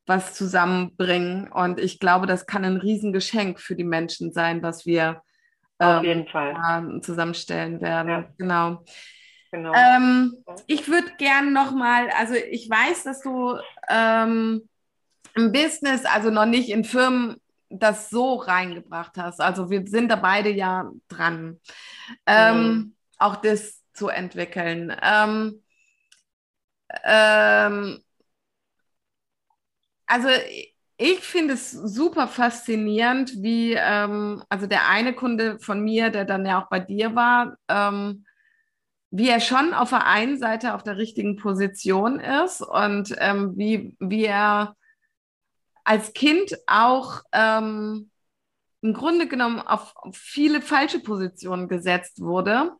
[0.05, 1.51] was zusammenbringen.
[1.51, 5.21] Und ich glaube, das kann ein Riesengeschenk für die Menschen sein, was wir
[5.77, 8.09] auf ähm, jeden Fall zusammenstellen werden.
[8.09, 8.29] Ja.
[8.37, 8.83] Genau.
[9.51, 9.73] genau.
[9.73, 10.35] Ähm,
[10.67, 13.55] ich würde gern noch mal, also ich weiß, dass du
[13.89, 14.67] ähm,
[15.35, 17.37] im Business, also noch nicht in Firmen,
[17.69, 19.39] das so reingebracht hast.
[19.39, 21.59] Also wir sind da beide ja dran,
[22.25, 22.95] ähm, mhm.
[23.17, 24.95] auch das zu entwickeln.
[25.01, 25.61] Ähm,
[27.03, 27.99] ähm,
[30.07, 30.29] also
[30.97, 36.45] ich finde es super faszinierend, wie, ähm, also der eine Kunde von mir, der dann
[36.45, 38.25] ja auch bei dir war, ähm,
[39.11, 43.95] wie er schon auf der einen Seite auf der richtigen Position ist und ähm, wie,
[43.99, 44.75] wie er
[45.83, 48.08] als Kind auch ähm,
[48.81, 52.73] im Grunde genommen auf, viele falsche Positionen gesetzt wurde.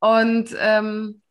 [0.00, 1.22] Und ähm,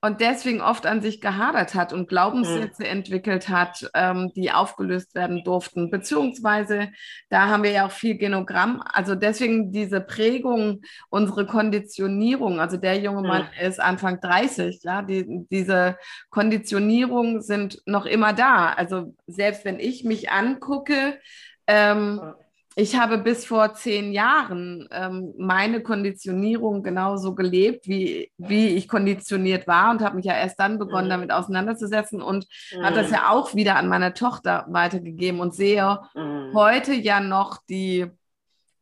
[0.00, 2.88] und deswegen oft an sich gehadert hat und Glaubenssätze mhm.
[2.88, 5.90] entwickelt hat, ähm, die aufgelöst werden durften.
[5.90, 6.92] Beziehungsweise,
[7.30, 12.98] da haben wir ja auch viel Genogramm, also deswegen diese Prägung, unsere Konditionierung, also der
[12.98, 13.66] junge Mann mhm.
[13.66, 15.98] ist Anfang 30, ja, die, diese
[16.30, 18.72] Konditionierungen sind noch immer da.
[18.72, 21.18] Also selbst wenn ich mich angucke,
[21.66, 22.34] ähm, mhm
[22.80, 29.66] ich habe bis vor zehn Jahren ähm, meine Konditionierung genauso gelebt, wie, wie ich konditioniert
[29.66, 31.10] war und habe mich ja erst dann begonnen, mhm.
[31.10, 32.84] damit auseinanderzusetzen und mhm.
[32.84, 36.52] habe das ja auch wieder an meine Tochter weitergegeben und sehe mhm.
[36.54, 38.06] heute ja noch die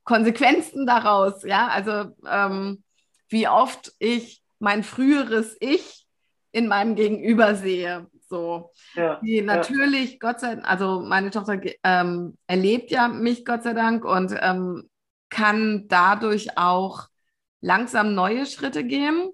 [0.05, 1.43] Konsequenzen daraus.
[1.43, 2.83] Ja, also ähm,
[3.31, 6.07] wie oft ich mein früheres Ich
[6.53, 8.07] in meinem Gegenüber sehe.
[8.29, 10.17] So, ja, die natürlich, ja.
[10.21, 14.89] Gott sei Dank, also meine Tochter ähm, erlebt ja mich Gott sei Dank und ähm,
[15.31, 17.07] kann dadurch auch
[17.61, 19.31] langsam neue Schritte gehen.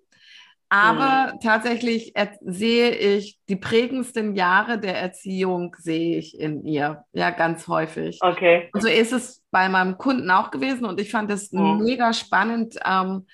[0.68, 1.40] Aber mhm.
[1.40, 8.18] tatsächlich sehe ich die prägendsten Jahre der Erziehung sehe ich in ihr, ja, ganz häufig.
[8.22, 8.70] Okay.
[8.72, 11.82] Und so ist es bei meinem Kunden auch gewesen und ich fand es mhm.
[11.82, 13.26] mega spannend, ähm,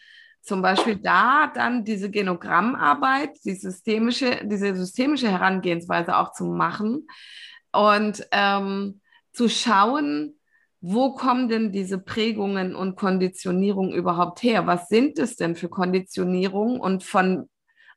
[0.48, 7.06] zum Beispiel da dann diese Genogrammarbeit, die systemische, diese systemische Herangehensweise auch zu machen
[7.70, 9.00] und ähm,
[9.32, 10.34] zu schauen,
[10.80, 14.66] wo kommen denn diese Prägungen und Konditionierungen überhaupt her?
[14.66, 17.48] Was sind es denn für Konditionierungen und von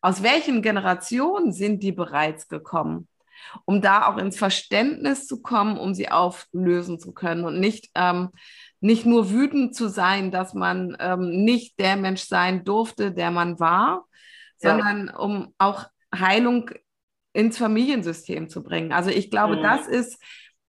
[0.01, 3.07] aus welchen Generationen sind die bereits gekommen?
[3.65, 8.29] Um da auch ins Verständnis zu kommen, um sie auflösen zu können und nicht ähm,
[8.81, 13.59] nicht nur wütend zu sein, dass man ähm, nicht der Mensch sein durfte, der man
[13.59, 14.07] war,
[14.59, 14.71] ja.
[14.71, 16.71] sondern um auch Heilung
[17.31, 18.91] ins Familiensystem zu bringen.
[18.91, 19.63] Also ich glaube, mhm.
[19.63, 20.21] das ist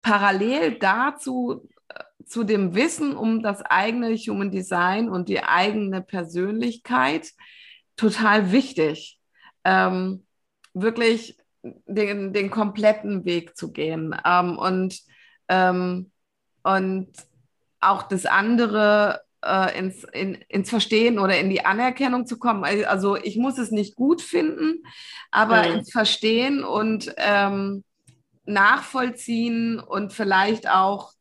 [0.03, 7.31] parallel dazu, äh, zu dem Wissen um das eigene Human Design und die eigene Persönlichkeit
[7.96, 9.18] total wichtig,
[9.64, 10.27] ähm,
[10.75, 14.14] wirklich den, den kompletten Weg zu gehen.
[14.25, 15.01] Ähm, und,
[15.48, 16.11] ähm,
[16.62, 17.09] und
[17.82, 22.64] auch das andere äh, ins, in, ins Verstehen oder in die Anerkennung zu kommen.
[22.64, 24.84] Also ich muss es nicht gut finden,
[25.30, 25.74] aber mhm.
[25.78, 27.84] ins Verstehen und ähm,
[28.44, 31.12] nachvollziehen und vielleicht auch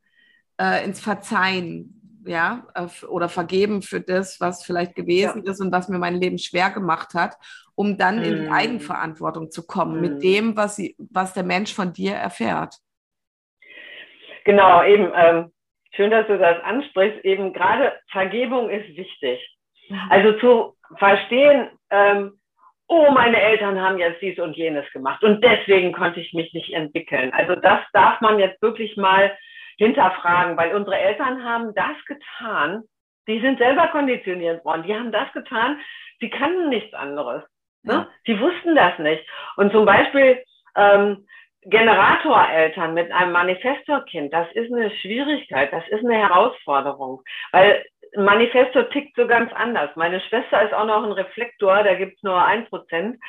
[0.59, 5.51] äh, ins Verzeihen ja, äh, oder vergeben für das, was vielleicht gewesen ja.
[5.51, 7.35] ist und was mir mein Leben schwer gemacht hat,
[7.75, 8.23] um dann mhm.
[8.23, 8.53] in die mhm.
[8.53, 10.01] Eigenverantwortung zu kommen mhm.
[10.01, 12.75] mit dem, was, sie, was der Mensch von dir erfährt.
[14.43, 15.11] Genau, eben.
[15.15, 15.51] Ähm,
[15.93, 17.23] Schön, dass du das ansprichst.
[17.25, 19.39] Eben gerade Vergebung ist wichtig.
[20.09, 22.39] Also zu verstehen, ähm,
[22.87, 26.73] oh, meine Eltern haben jetzt dies und jenes gemacht und deswegen konnte ich mich nicht
[26.73, 27.31] entwickeln.
[27.33, 29.35] Also das darf man jetzt wirklich mal
[29.77, 32.83] hinterfragen, weil unsere Eltern haben das getan.
[33.27, 34.83] Die sind selber konditioniert worden.
[34.83, 35.79] Die haben das getan.
[36.19, 37.43] Sie kannten nichts anderes.
[37.83, 38.07] Ne?
[38.25, 39.25] Sie wussten das nicht.
[39.55, 40.43] Und zum Beispiel
[40.75, 41.25] ähm,
[41.63, 47.21] Generatoreltern mit einem Manifestorkind, das ist eine Schwierigkeit, das ist eine Herausforderung,
[47.51, 47.83] weil
[48.17, 49.89] ein Manifestor tickt so ganz anders.
[49.95, 53.19] Meine Schwester ist auch noch ein Reflektor, da gibt's nur ein Prozent.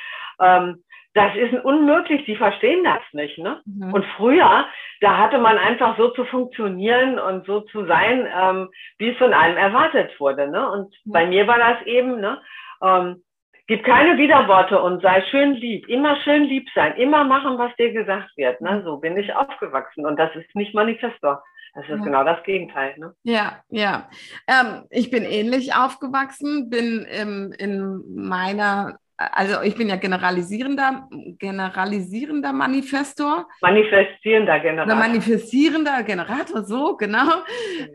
[0.41, 3.37] Ähm, das ist unmöglich, die verstehen das nicht.
[3.37, 3.61] Ne?
[3.65, 3.93] Mhm.
[3.93, 4.65] Und früher,
[4.99, 9.33] da hatte man einfach so zu funktionieren und so zu sein, ähm, wie es von
[9.33, 10.49] einem erwartet wurde.
[10.49, 10.69] Ne?
[10.69, 11.11] Und mhm.
[11.11, 12.41] bei mir war das eben, ne?
[12.81, 13.23] Ähm,
[13.67, 15.87] Gib keine Widerworte und sei schön lieb.
[15.87, 16.95] Immer schön lieb sein.
[16.97, 18.59] Immer machen, was dir gesagt wird.
[18.59, 18.81] Ne?
[18.83, 20.05] So bin ich aufgewachsen.
[20.05, 21.41] Und das ist nicht Manifestor.
[21.73, 22.03] Das ist ja.
[22.03, 22.93] genau das Gegenteil.
[22.97, 23.15] Ne?
[23.23, 24.09] Ja, ja.
[24.47, 28.97] Ähm, ich bin ähnlich aufgewachsen, bin ähm, in meiner
[29.31, 31.07] also ich bin ja generalisierender,
[31.39, 33.47] generalisierender Manifestor.
[33.61, 34.95] Manifestierender Generator.
[34.95, 37.43] manifestierender Generator, so, genau.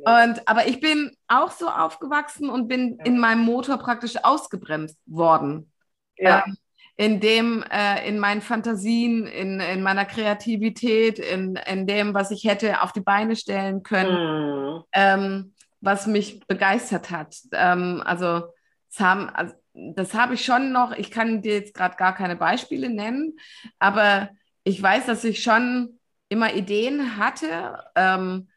[0.04, 3.04] Und, aber ich bin auch so aufgewachsen und bin ja.
[3.04, 5.72] in meinem Motor praktisch ausgebremst worden.
[6.16, 6.44] Ja.
[6.46, 6.56] Ähm,
[6.98, 12.42] in dem, äh, in meinen Fantasien, in, in meiner Kreativität, in, in dem, was ich
[12.42, 14.82] hätte auf die Beine stellen können, mhm.
[14.92, 17.36] ähm, was mich begeistert hat.
[17.52, 18.48] Ähm, also,
[18.90, 19.54] das haben, also,
[19.94, 23.38] das habe ich schon noch, ich kann dir jetzt gerade gar keine Beispiele nennen,
[23.78, 24.30] aber
[24.64, 25.98] ich weiß, dass ich schon
[26.28, 28.48] immer Ideen hatte ähm,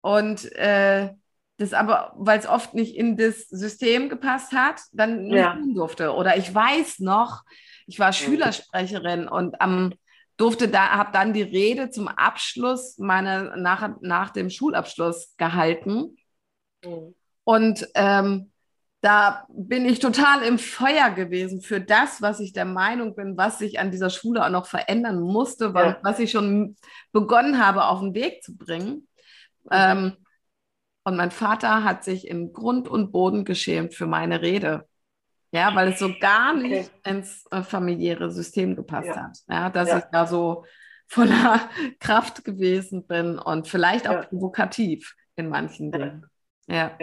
[0.00, 1.10] und äh,
[1.58, 6.12] das aber, weil es oft nicht in das System gepasst hat, dann nicht tun durfte.
[6.12, 7.44] Oder ich weiß noch,
[7.86, 9.94] ich war Schülersprecherin und am
[10.36, 16.18] durfte da, habe dann die Rede zum Abschluss meiner, nach, nach dem Schulabschluss gehalten.
[16.84, 17.14] Mhm.
[17.44, 18.52] Und ähm,
[19.06, 23.60] da bin ich total im Feuer gewesen für das, was ich der Meinung bin, was
[23.60, 25.96] sich an dieser Schule auch noch verändern musste, ja.
[26.02, 26.74] was ich schon
[27.12, 29.06] begonnen habe, auf den Weg zu bringen.
[29.62, 29.70] Mhm.
[29.70, 30.16] Ähm,
[31.04, 34.88] und mein Vater hat sich im Grund und Boden geschämt für meine Rede.
[35.52, 37.10] Ja, weil es so gar nicht okay.
[37.10, 39.22] ins äh, familiäre System gepasst ja.
[39.22, 39.38] hat.
[39.48, 39.98] Ja, dass ja.
[39.98, 40.64] ich da so
[41.06, 41.60] voller
[42.00, 44.22] Kraft gewesen bin und vielleicht auch ja.
[44.22, 46.26] provokativ in manchen Dingen.
[46.66, 46.96] Ja.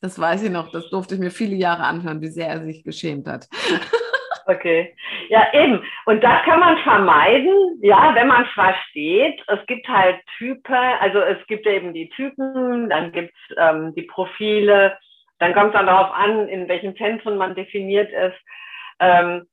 [0.00, 2.84] Das weiß ich noch, das durfte ich mir viele Jahre anhören, wie sehr er sich
[2.84, 3.48] geschämt hat.
[4.48, 4.96] Okay.
[5.28, 5.84] Ja, eben.
[6.06, 9.42] Und das kann man vermeiden, ja, wenn man versteht.
[9.46, 14.04] Es gibt halt Typen, also es gibt eben die Typen, dann gibt es ähm, die
[14.04, 14.96] Profile,
[15.38, 18.38] dann kommt es dann darauf an, in welchem Zentrum man definiert ist.
[19.00, 19.46] Ähm,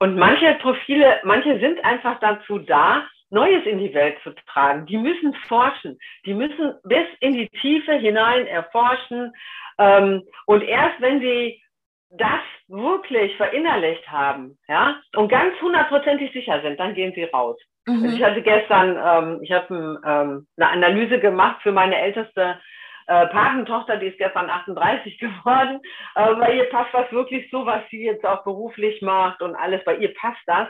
[0.00, 4.86] und manche Profile, manche sind einfach dazu da, Neues in die Welt zu tragen.
[4.86, 5.98] Die müssen forschen.
[6.26, 9.32] Die müssen bis in die Tiefe hinein erforschen.
[9.78, 11.62] Ähm, und erst wenn sie
[12.10, 17.56] das wirklich verinnerlicht haben, ja, und ganz hundertprozentig sicher sind, dann gehen sie raus.
[17.86, 18.02] Mhm.
[18.02, 22.58] Also ich hatte gestern, ähm, ich habe ähm, eine Analyse gemacht für meine älteste
[23.06, 25.80] äh, Patentochter, die ist gestern 38 geworden.
[26.14, 29.84] Äh, bei ihr passt das wirklich so, was sie jetzt auch beruflich macht und alles,
[29.84, 30.68] bei ihr passt das.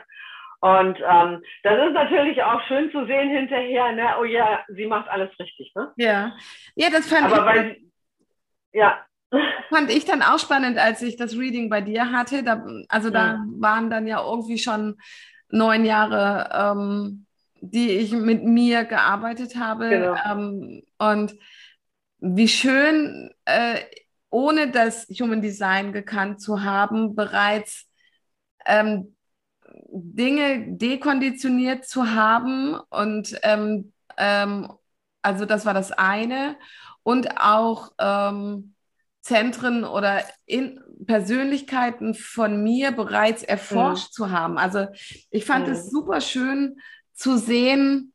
[0.61, 4.09] Und ähm, das ist natürlich auch schön zu sehen hinterher, ne?
[4.21, 5.73] oh ja, sie macht alles richtig.
[5.75, 5.91] Ne?
[5.97, 6.37] Ja,
[6.75, 7.61] ja das fand Aber ich.
[7.63, 7.77] Weil,
[8.73, 8.99] ja,
[9.69, 12.43] Fand ich dann auch spannend, als ich das Reading bei dir hatte.
[12.43, 13.45] Da, also da ja.
[13.59, 14.99] waren dann ja irgendwie schon
[15.51, 17.27] neun Jahre, ähm,
[17.61, 19.89] die ich mit mir gearbeitet habe.
[19.89, 20.17] Genau.
[20.29, 21.37] Ähm, und
[22.19, 23.79] wie schön, äh,
[24.31, 27.89] ohne das Human Design gekannt zu haben, bereits
[28.67, 29.15] ähm,
[29.89, 32.77] Dinge dekonditioniert zu haben.
[32.91, 34.73] Und ähm, ähm,
[35.23, 36.57] also das war das eine.
[37.03, 38.75] Und auch ähm,
[39.23, 44.13] Zentren oder in Persönlichkeiten von mir bereits erforscht mhm.
[44.13, 44.59] zu haben.
[44.59, 44.87] Also
[45.31, 45.73] ich fand mhm.
[45.75, 46.81] es super schön
[47.13, 48.13] zu sehen,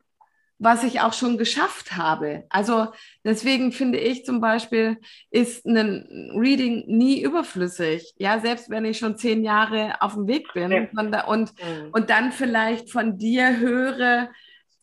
[0.57, 2.45] was ich auch schon geschafft habe.
[2.49, 2.87] Also
[3.23, 4.97] deswegen finde ich zum Beispiel,
[5.29, 8.13] ist ein Reading nie überflüssig.
[8.17, 10.87] Ja, selbst wenn ich schon zehn Jahre auf dem Weg bin ja.
[10.95, 11.89] und, und, mhm.
[11.91, 14.29] und dann vielleicht von dir höre,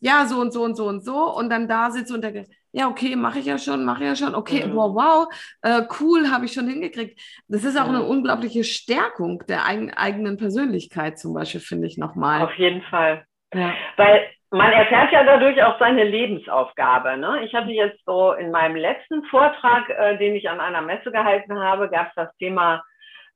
[0.01, 2.89] ja, so und so und so und so und dann da sitze und denke, ja,
[2.89, 4.75] okay, mache ich ja schon, mache ich ja schon, okay, mhm.
[4.75, 5.29] wow, wow,
[5.63, 7.21] äh, cool, habe ich schon hingekriegt.
[7.49, 7.97] Das ist auch mhm.
[7.97, 12.43] eine unglaubliche Stärkung der eigen, eigenen Persönlichkeit zum Beispiel, finde ich nochmal.
[12.43, 13.27] Auf jeden Fall.
[13.55, 13.75] Ja.
[13.97, 14.23] Weil
[14.53, 17.17] man erfährt ja dadurch auch seine Lebensaufgabe.
[17.17, 17.43] Ne?
[17.45, 21.59] Ich hatte jetzt so in meinem letzten Vortrag, äh, den ich an einer Messe gehalten
[21.59, 22.83] habe, gab es das Thema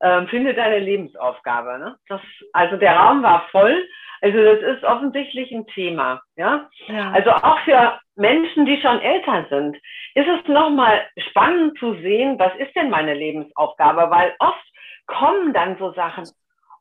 [0.01, 1.79] äh, Finde deine Lebensaufgabe.
[1.79, 1.97] Ne?
[2.09, 2.21] Das,
[2.53, 3.83] also der Raum war voll
[4.23, 6.69] also das ist offensichtlich ein Thema, ja?
[6.87, 7.11] ja.
[7.13, 9.77] Also auch für Menschen, die schon älter sind,
[10.15, 14.11] ist es nochmal spannend zu sehen, was ist denn meine Lebensaufgabe?
[14.11, 14.65] Weil oft
[15.07, 16.25] kommen dann so Sachen,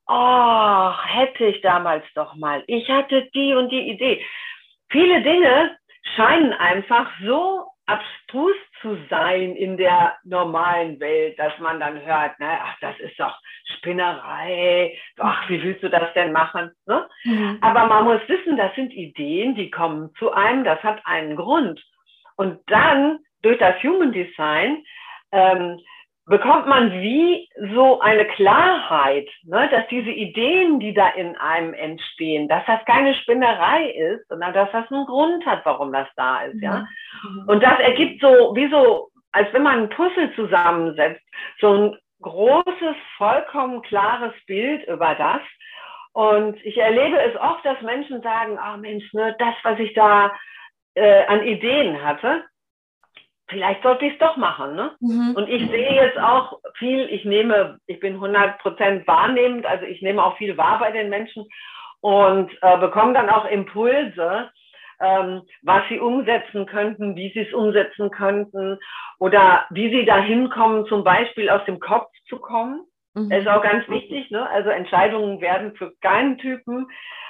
[0.08, 4.26] oh, hätte ich damals doch mal, ich hatte die und die Idee.
[4.90, 5.78] Viele Dinge
[6.16, 12.60] scheinen einfach so abstrus zu sein in der normalen Welt, dass man dann hört, ne,
[12.62, 13.38] ach, das ist doch
[13.78, 16.72] Spinnerei, ach, wie willst du das denn machen?
[16.88, 17.08] Ne?
[17.24, 17.60] Mhm.
[17.62, 21.84] Aber man muss wissen, das sind Ideen, die kommen zu einem, das hat einen Grund.
[22.38, 24.84] Und dann durch das Human Design
[25.32, 25.80] ähm,
[26.28, 32.48] bekommt man wie so eine Klarheit, ne, dass diese Ideen, die da in einem entstehen,
[32.48, 36.62] dass das keine Spinnerei ist, sondern dass das einen Grund hat, warum das da ist,
[36.62, 36.88] ja.
[37.24, 37.44] Mhm.
[37.48, 41.22] Und das ergibt so, wie so, als wenn man ein Puzzle zusammensetzt,
[41.60, 45.42] so ein großes, vollkommen klares Bild über das.
[46.14, 49.94] Und ich erlebe es oft, dass Menschen sagen, ah oh Mensch, ne, das, was ich
[49.94, 50.32] da
[50.96, 52.46] äh, an Ideen hatte,
[53.48, 54.76] vielleicht sollte ich es doch machen.
[54.76, 54.92] Ne?
[55.00, 55.34] Mhm.
[55.36, 60.02] Und ich sehe jetzt auch viel, ich nehme, ich bin 100 Prozent wahrnehmend, also ich
[60.02, 61.46] nehme auch viel wahr bei den Menschen
[62.02, 64.50] und äh, bekomme dann auch Impulse,
[65.00, 68.80] ähm, was sie umsetzen könnten, wie sie es umsetzen könnten
[69.20, 72.86] oder wie sie dahin kommen, zum Beispiel aus dem Kopf zu kommen.
[73.14, 73.30] Mhm.
[73.30, 74.32] Das ist auch ganz wichtig.
[74.32, 74.50] Ne?
[74.50, 76.88] Also Entscheidungen werden für keinen Typen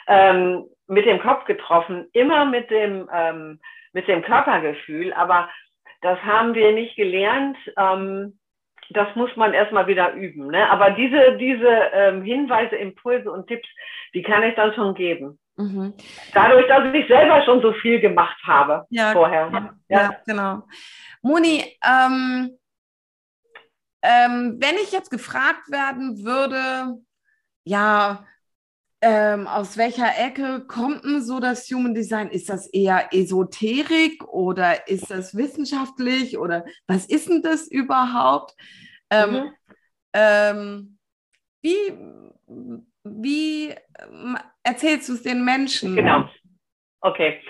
[0.07, 3.59] ähm, mit dem Kopf getroffen, immer mit dem, ähm,
[3.93, 5.13] mit dem Körpergefühl.
[5.13, 5.49] Aber
[6.01, 7.57] das haben wir nicht gelernt.
[7.77, 8.39] Ähm,
[8.91, 10.47] das muss man erstmal wieder üben.
[10.47, 10.69] Ne?
[10.69, 13.67] Aber diese, diese ähm, Hinweise, Impulse und Tipps,
[14.13, 15.39] die kann ich dann schon geben.
[15.57, 15.93] Mhm.
[16.33, 19.49] Dadurch, dass ich selber schon so viel gemacht habe ja, vorher.
[19.51, 20.63] Ja, ja genau.
[21.21, 22.57] Moni, ähm,
[24.01, 27.01] ähm, wenn ich jetzt gefragt werden würde,
[27.63, 28.25] ja,
[29.01, 32.29] ähm, aus welcher Ecke kommt denn so das Human Design?
[32.29, 38.53] Ist das eher Esoterik oder ist das wissenschaftlich oder was ist denn das überhaupt?
[39.11, 39.51] Ähm, mhm.
[40.13, 40.97] ähm,
[41.61, 41.93] wie,
[43.03, 45.95] wie ähm, erzählst du es den Menschen?
[45.95, 46.29] Genau.
[47.01, 47.41] Okay.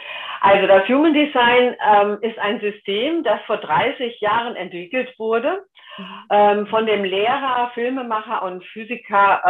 [0.42, 5.66] Also das Human Design ähm, ist ein System, das vor 30 Jahren entwickelt wurde
[5.98, 6.06] mhm.
[6.32, 9.42] ähm, von dem Lehrer, Filmemacher und Physiker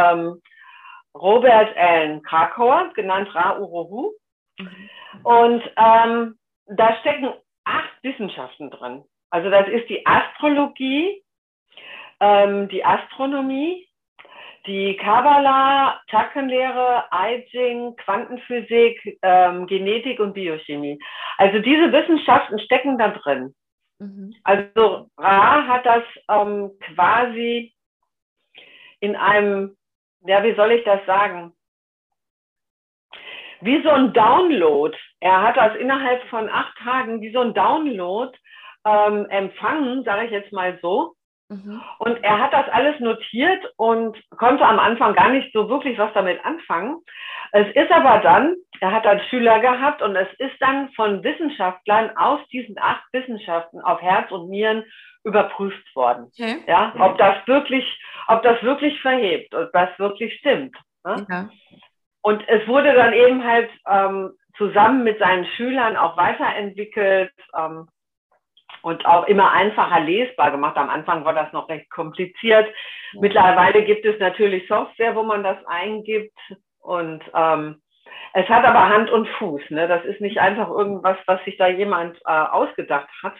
[1.20, 4.12] Robert Allen Krakauer, genannt Ra Uruhu.
[4.58, 4.88] Mhm.
[5.22, 7.32] Und ähm, da stecken
[7.64, 9.04] acht Wissenschaften drin.
[9.30, 11.22] Also das ist die Astrologie,
[12.20, 13.86] ähm, die Astronomie,
[14.66, 20.98] die Kabbalah, Chakrenlehre, I Ching, Quantenphysik, ähm, Genetik und Biochemie.
[21.38, 23.54] Also diese Wissenschaften stecken da drin.
[23.98, 24.34] Mhm.
[24.44, 27.74] Also Ra hat das ähm, quasi
[29.00, 29.76] in einem,
[30.26, 31.52] ja, wie soll ich das sagen?
[33.60, 34.96] Wie so ein Download.
[35.20, 38.36] Er hat das innerhalb von acht Tagen wie so ein Download
[38.84, 41.14] ähm, empfangen, sage ich jetzt mal so.
[41.48, 41.80] Mhm.
[41.98, 46.12] Und er hat das alles notiert und konnte am Anfang gar nicht so wirklich was
[46.12, 47.00] damit anfangen.
[47.52, 52.16] Es ist aber dann, er hat dann Schüler gehabt und es ist dann von Wissenschaftlern
[52.16, 54.84] aus diesen acht Wissenschaften auf Herz und Nieren
[55.24, 56.30] überprüft worden.
[56.32, 56.62] Okay.
[56.66, 57.84] Ja, ob das wirklich,
[58.28, 60.76] ob das wirklich verhebt, ob das wirklich stimmt.
[61.04, 61.26] Ne?
[61.28, 61.48] Ja.
[62.22, 67.32] Und es wurde dann eben halt ähm, zusammen mit seinen Schülern auch weiterentwickelt.
[67.56, 67.88] Ähm,
[68.82, 70.76] und auch immer einfacher lesbar gemacht.
[70.76, 72.72] Am Anfang war das noch recht kompliziert.
[73.14, 76.38] Mittlerweile gibt es natürlich Software, wo man das eingibt
[76.78, 77.82] und ähm,
[78.32, 79.62] es hat aber Hand und Fuß.
[79.70, 79.88] Ne?
[79.88, 83.34] Das ist nicht einfach irgendwas, was sich da jemand äh, ausgedacht hat,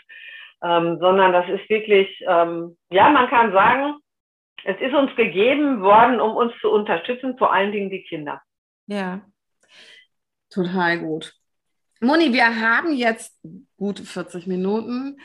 [0.64, 3.94] ähm, sondern das ist wirklich, ähm, ja, man kann sagen,
[4.64, 8.42] es ist uns gegeben worden, um uns zu unterstützen, vor allen Dingen die Kinder.
[8.86, 9.22] Ja,
[10.50, 11.34] total gut.
[12.00, 13.40] Moni, wir haben jetzt
[13.76, 15.18] gute 40 Minuten.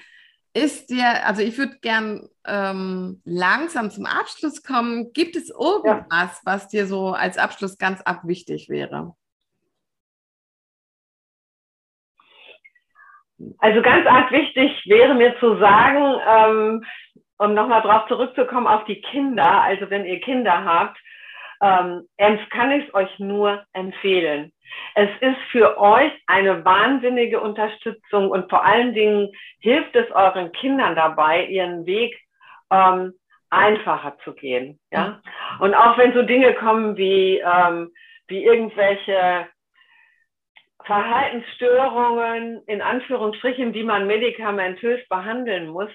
[0.54, 5.14] Ist dir, also ich würde gern ähm, langsam zum Abschluss kommen.
[5.14, 6.40] Gibt es irgendwas, ja.
[6.44, 9.16] was dir so als Abschluss ganz ab wichtig wäre?
[13.58, 16.86] Also ganz arg wichtig wäre mir zu sagen, ähm,
[17.42, 21.00] um nochmal drauf zurückzukommen auf die Kinder, also wenn ihr Kinder habt,
[21.60, 22.08] ähm,
[22.52, 24.52] kann ich es euch nur empfehlen.
[24.94, 29.30] Es ist für euch eine wahnsinnige Unterstützung und vor allen Dingen
[29.60, 32.16] hilft es euren Kindern dabei, ihren Weg
[32.72, 33.14] ähm,
[33.50, 34.80] einfacher zu gehen.
[34.92, 35.20] Ja?
[35.60, 37.92] Und auch wenn so Dinge kommen wie, ähm,
[38.28, 39.48] wie irgendwelche
[40.86, 45.92] Verhaltensstörungen in Anführungsstrichen, die man medikamentös behandeln muss,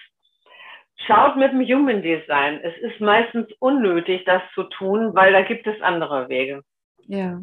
[1.07, 2.61] schaut mit dem Human Design.
[2.63, 6.63] Es ist meistens unnötig, das zu tun, weil da gibt es andere Wege.
[7.07, 7.41] Ja.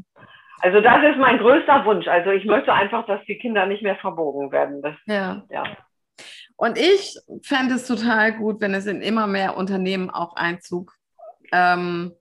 [0.61, 2.07] Also das ist mein größter Wunsch.
[2.07, 4.81] Also ich möchte einfach, dass die Kinder nicht mehr verbogen werden.
[4.81, 5.43] Das, ja.
[5.49, 5.63] ja.
[6.55, 10.93] Und ich fände es total gut, wenn es in immer mehr Unternehmen auch Einzug
[11.51, 12.13] ähm,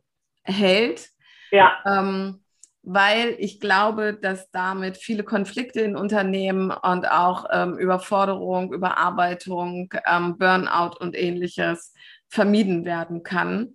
[0.42, 1.08] hält.
[1.50, 1.78] Ja.
[1.86, 2.41] Ähm,
[2.82, 10.36] weil ich glaube, dass damit viele Konflikte in Unternehmen und auch ähm, Überforderung, Überarbeitung, ähm,
[10.36, 11.94] Burnout und ähnliches
[12.28, 13.74] vermieden werden kann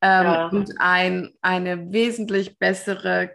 [0.00, 0.46] ähm, ja.
[0.48, 3.32] und ein, eine wesentlich bessere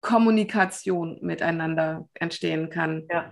[0.00, 3.06] Kommunikation miteinander entstehen kann.
[3.10, 3.30] Ja.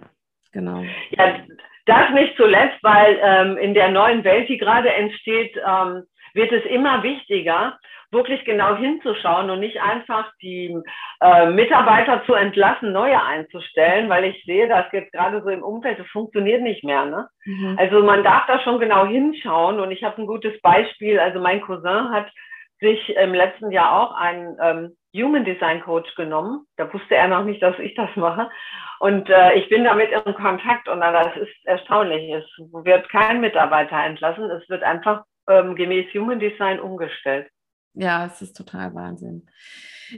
[0.52, 0.82] Genau.
[1.10, 1.44] Ja,
[1.84, 6.04] das nicht zuletzt, weil ähm, in der neuen Welt, die gerade entsteht, ähm,
[6.36, 7.78] wird es immer wichtiger,
[8.12, 10.78] wirklich genau hinzuschauen und nicht einfach die
[11.20, 15.98] äh, Mitarbeiter zu entlassen, neue einzustellen, weil ich sehe, das jetzt gerade so im Umfeld,
[15.98, 17.04] das funktioniert nicht mehr.
[17.06, 17.28] Ne?
[17.44, 17.76] Mhm.
[17.78, 21.18] Also man darf da schon genau hinschauen und ich habe ein gutes Beispiel.
[21.18, 22.30] Also mein Cousin hat
[22.80, 26.66] sich im letzten Jahr auch einen ähm, Human Design Coach genommen.
[26.76, 28.50] Da wusste er noch nicht, dass ich das mache.
[29.00, 32.30] Und äh, ich bin damit in Kontakt und das ist erstaunlich.
[32.32, 34.50] Es wird kein Mitarbeiter entlassen.
[34.50, 37.48] Es wird einfach ähm, gemäß Human Design umgestellt.
[37.94, 39.46] Ja, es ist total Wahnsinn.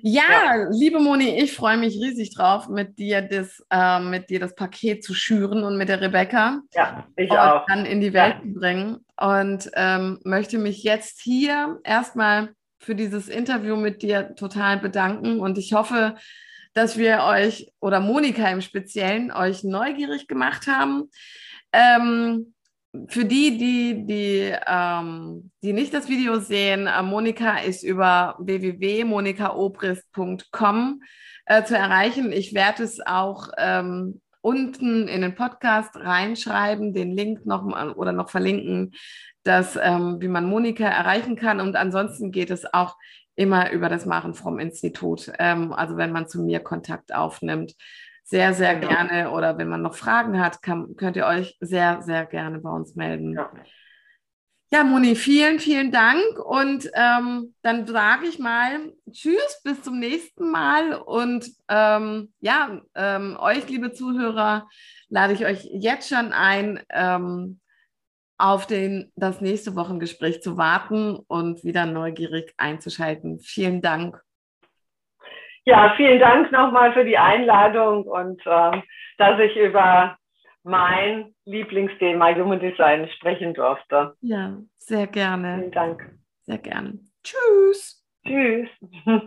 [0.02, 4.40] Ja, ja, liebe Moni, ich freue mich riesig drauf, mit dir das, äh, mit dir
[4.40, 6.60] das Paket zu schüren und mit der Rebecca.
[6.74, 7.64] Ja, ich auch.
[7.66, 8.42] Dann in die Welt ja.
[8.42, 9.04] zu bringen.
[9.18, 15.40] Und ähm, möchte mich jetzt hier erstmal für dieses Interview mit dir total bedanken.
[15.40, 16.16] Und ich hoffe,
[16.74, 21.10] dass wir euch oder Monika im Speziellen euch neugierig gemacht haben.
[21.72, 22.54] Ähm,
[23.08, 31.02] für die, die, die, ähm, die nicht das Video sehen, äh, Monika ist über www.monikaobrist.com
[31.46, 32.30] äh, zu erreichen.
[32.32, 38.12] Ich werde es auch ähm, unten in den Podcast reinschreiben, den Link noch mal, oder
[38.12, 38.94] noch verlinken,
[39.42, 41.60] dass, ähm, wie man Monika erreichen kann.
[41.60, 42.96] Und ansonsten geht es auch
[43.34, 45.30] immer über das Machen vom Institut.
[45.38, 47.74] Ähm, also wenn man zu mir Kontakt aufnimmt,
[48.28, 48.88] sehr, sehr genau.
[48.88, 49.30] gerne.
[49.30, 52.94] Oder wenn man noch Fragen hat, kann, könnt ihr euch sehr, sehr gerne bei uns
[52.94, 53.34] melden.
[53.34, 53.50] Ja.
[54.70, 56.22] Ja, Moni, vielen, vielen Dank.
[56.44, 60.92] Und ähm, dann sage ich mal Tschüss, bis zum nächsten Mal.
[60.92, 64.68] Und ähm, ja, ähm, euch, liebe Zuhörer,
[65.08, 67.60] lade ich euch jetzt schon ein, ähm,
[68.36, 73.40] auf den, das nächste Wochengespräch zu warten und wieder neugierig einzuschalten.
[73.40, 74.22] Vielen Dank.
[75.68, 78.80] Ja, vielen Dank nochmal für die Einladung und äh,
[79.18, 80.16] dass ich über
[80.62, 84.14] mein Lieblingsthema Human Design sprechen durfte.
[84.22, 85.58] Ja, sehr gerne.
[85.58, 86.10] Vielen Dank.
[86.44, 86.98] Sehr gerne.
[87.22, 88.02] Tschüss.
[88.26, 88.70] Tschüss.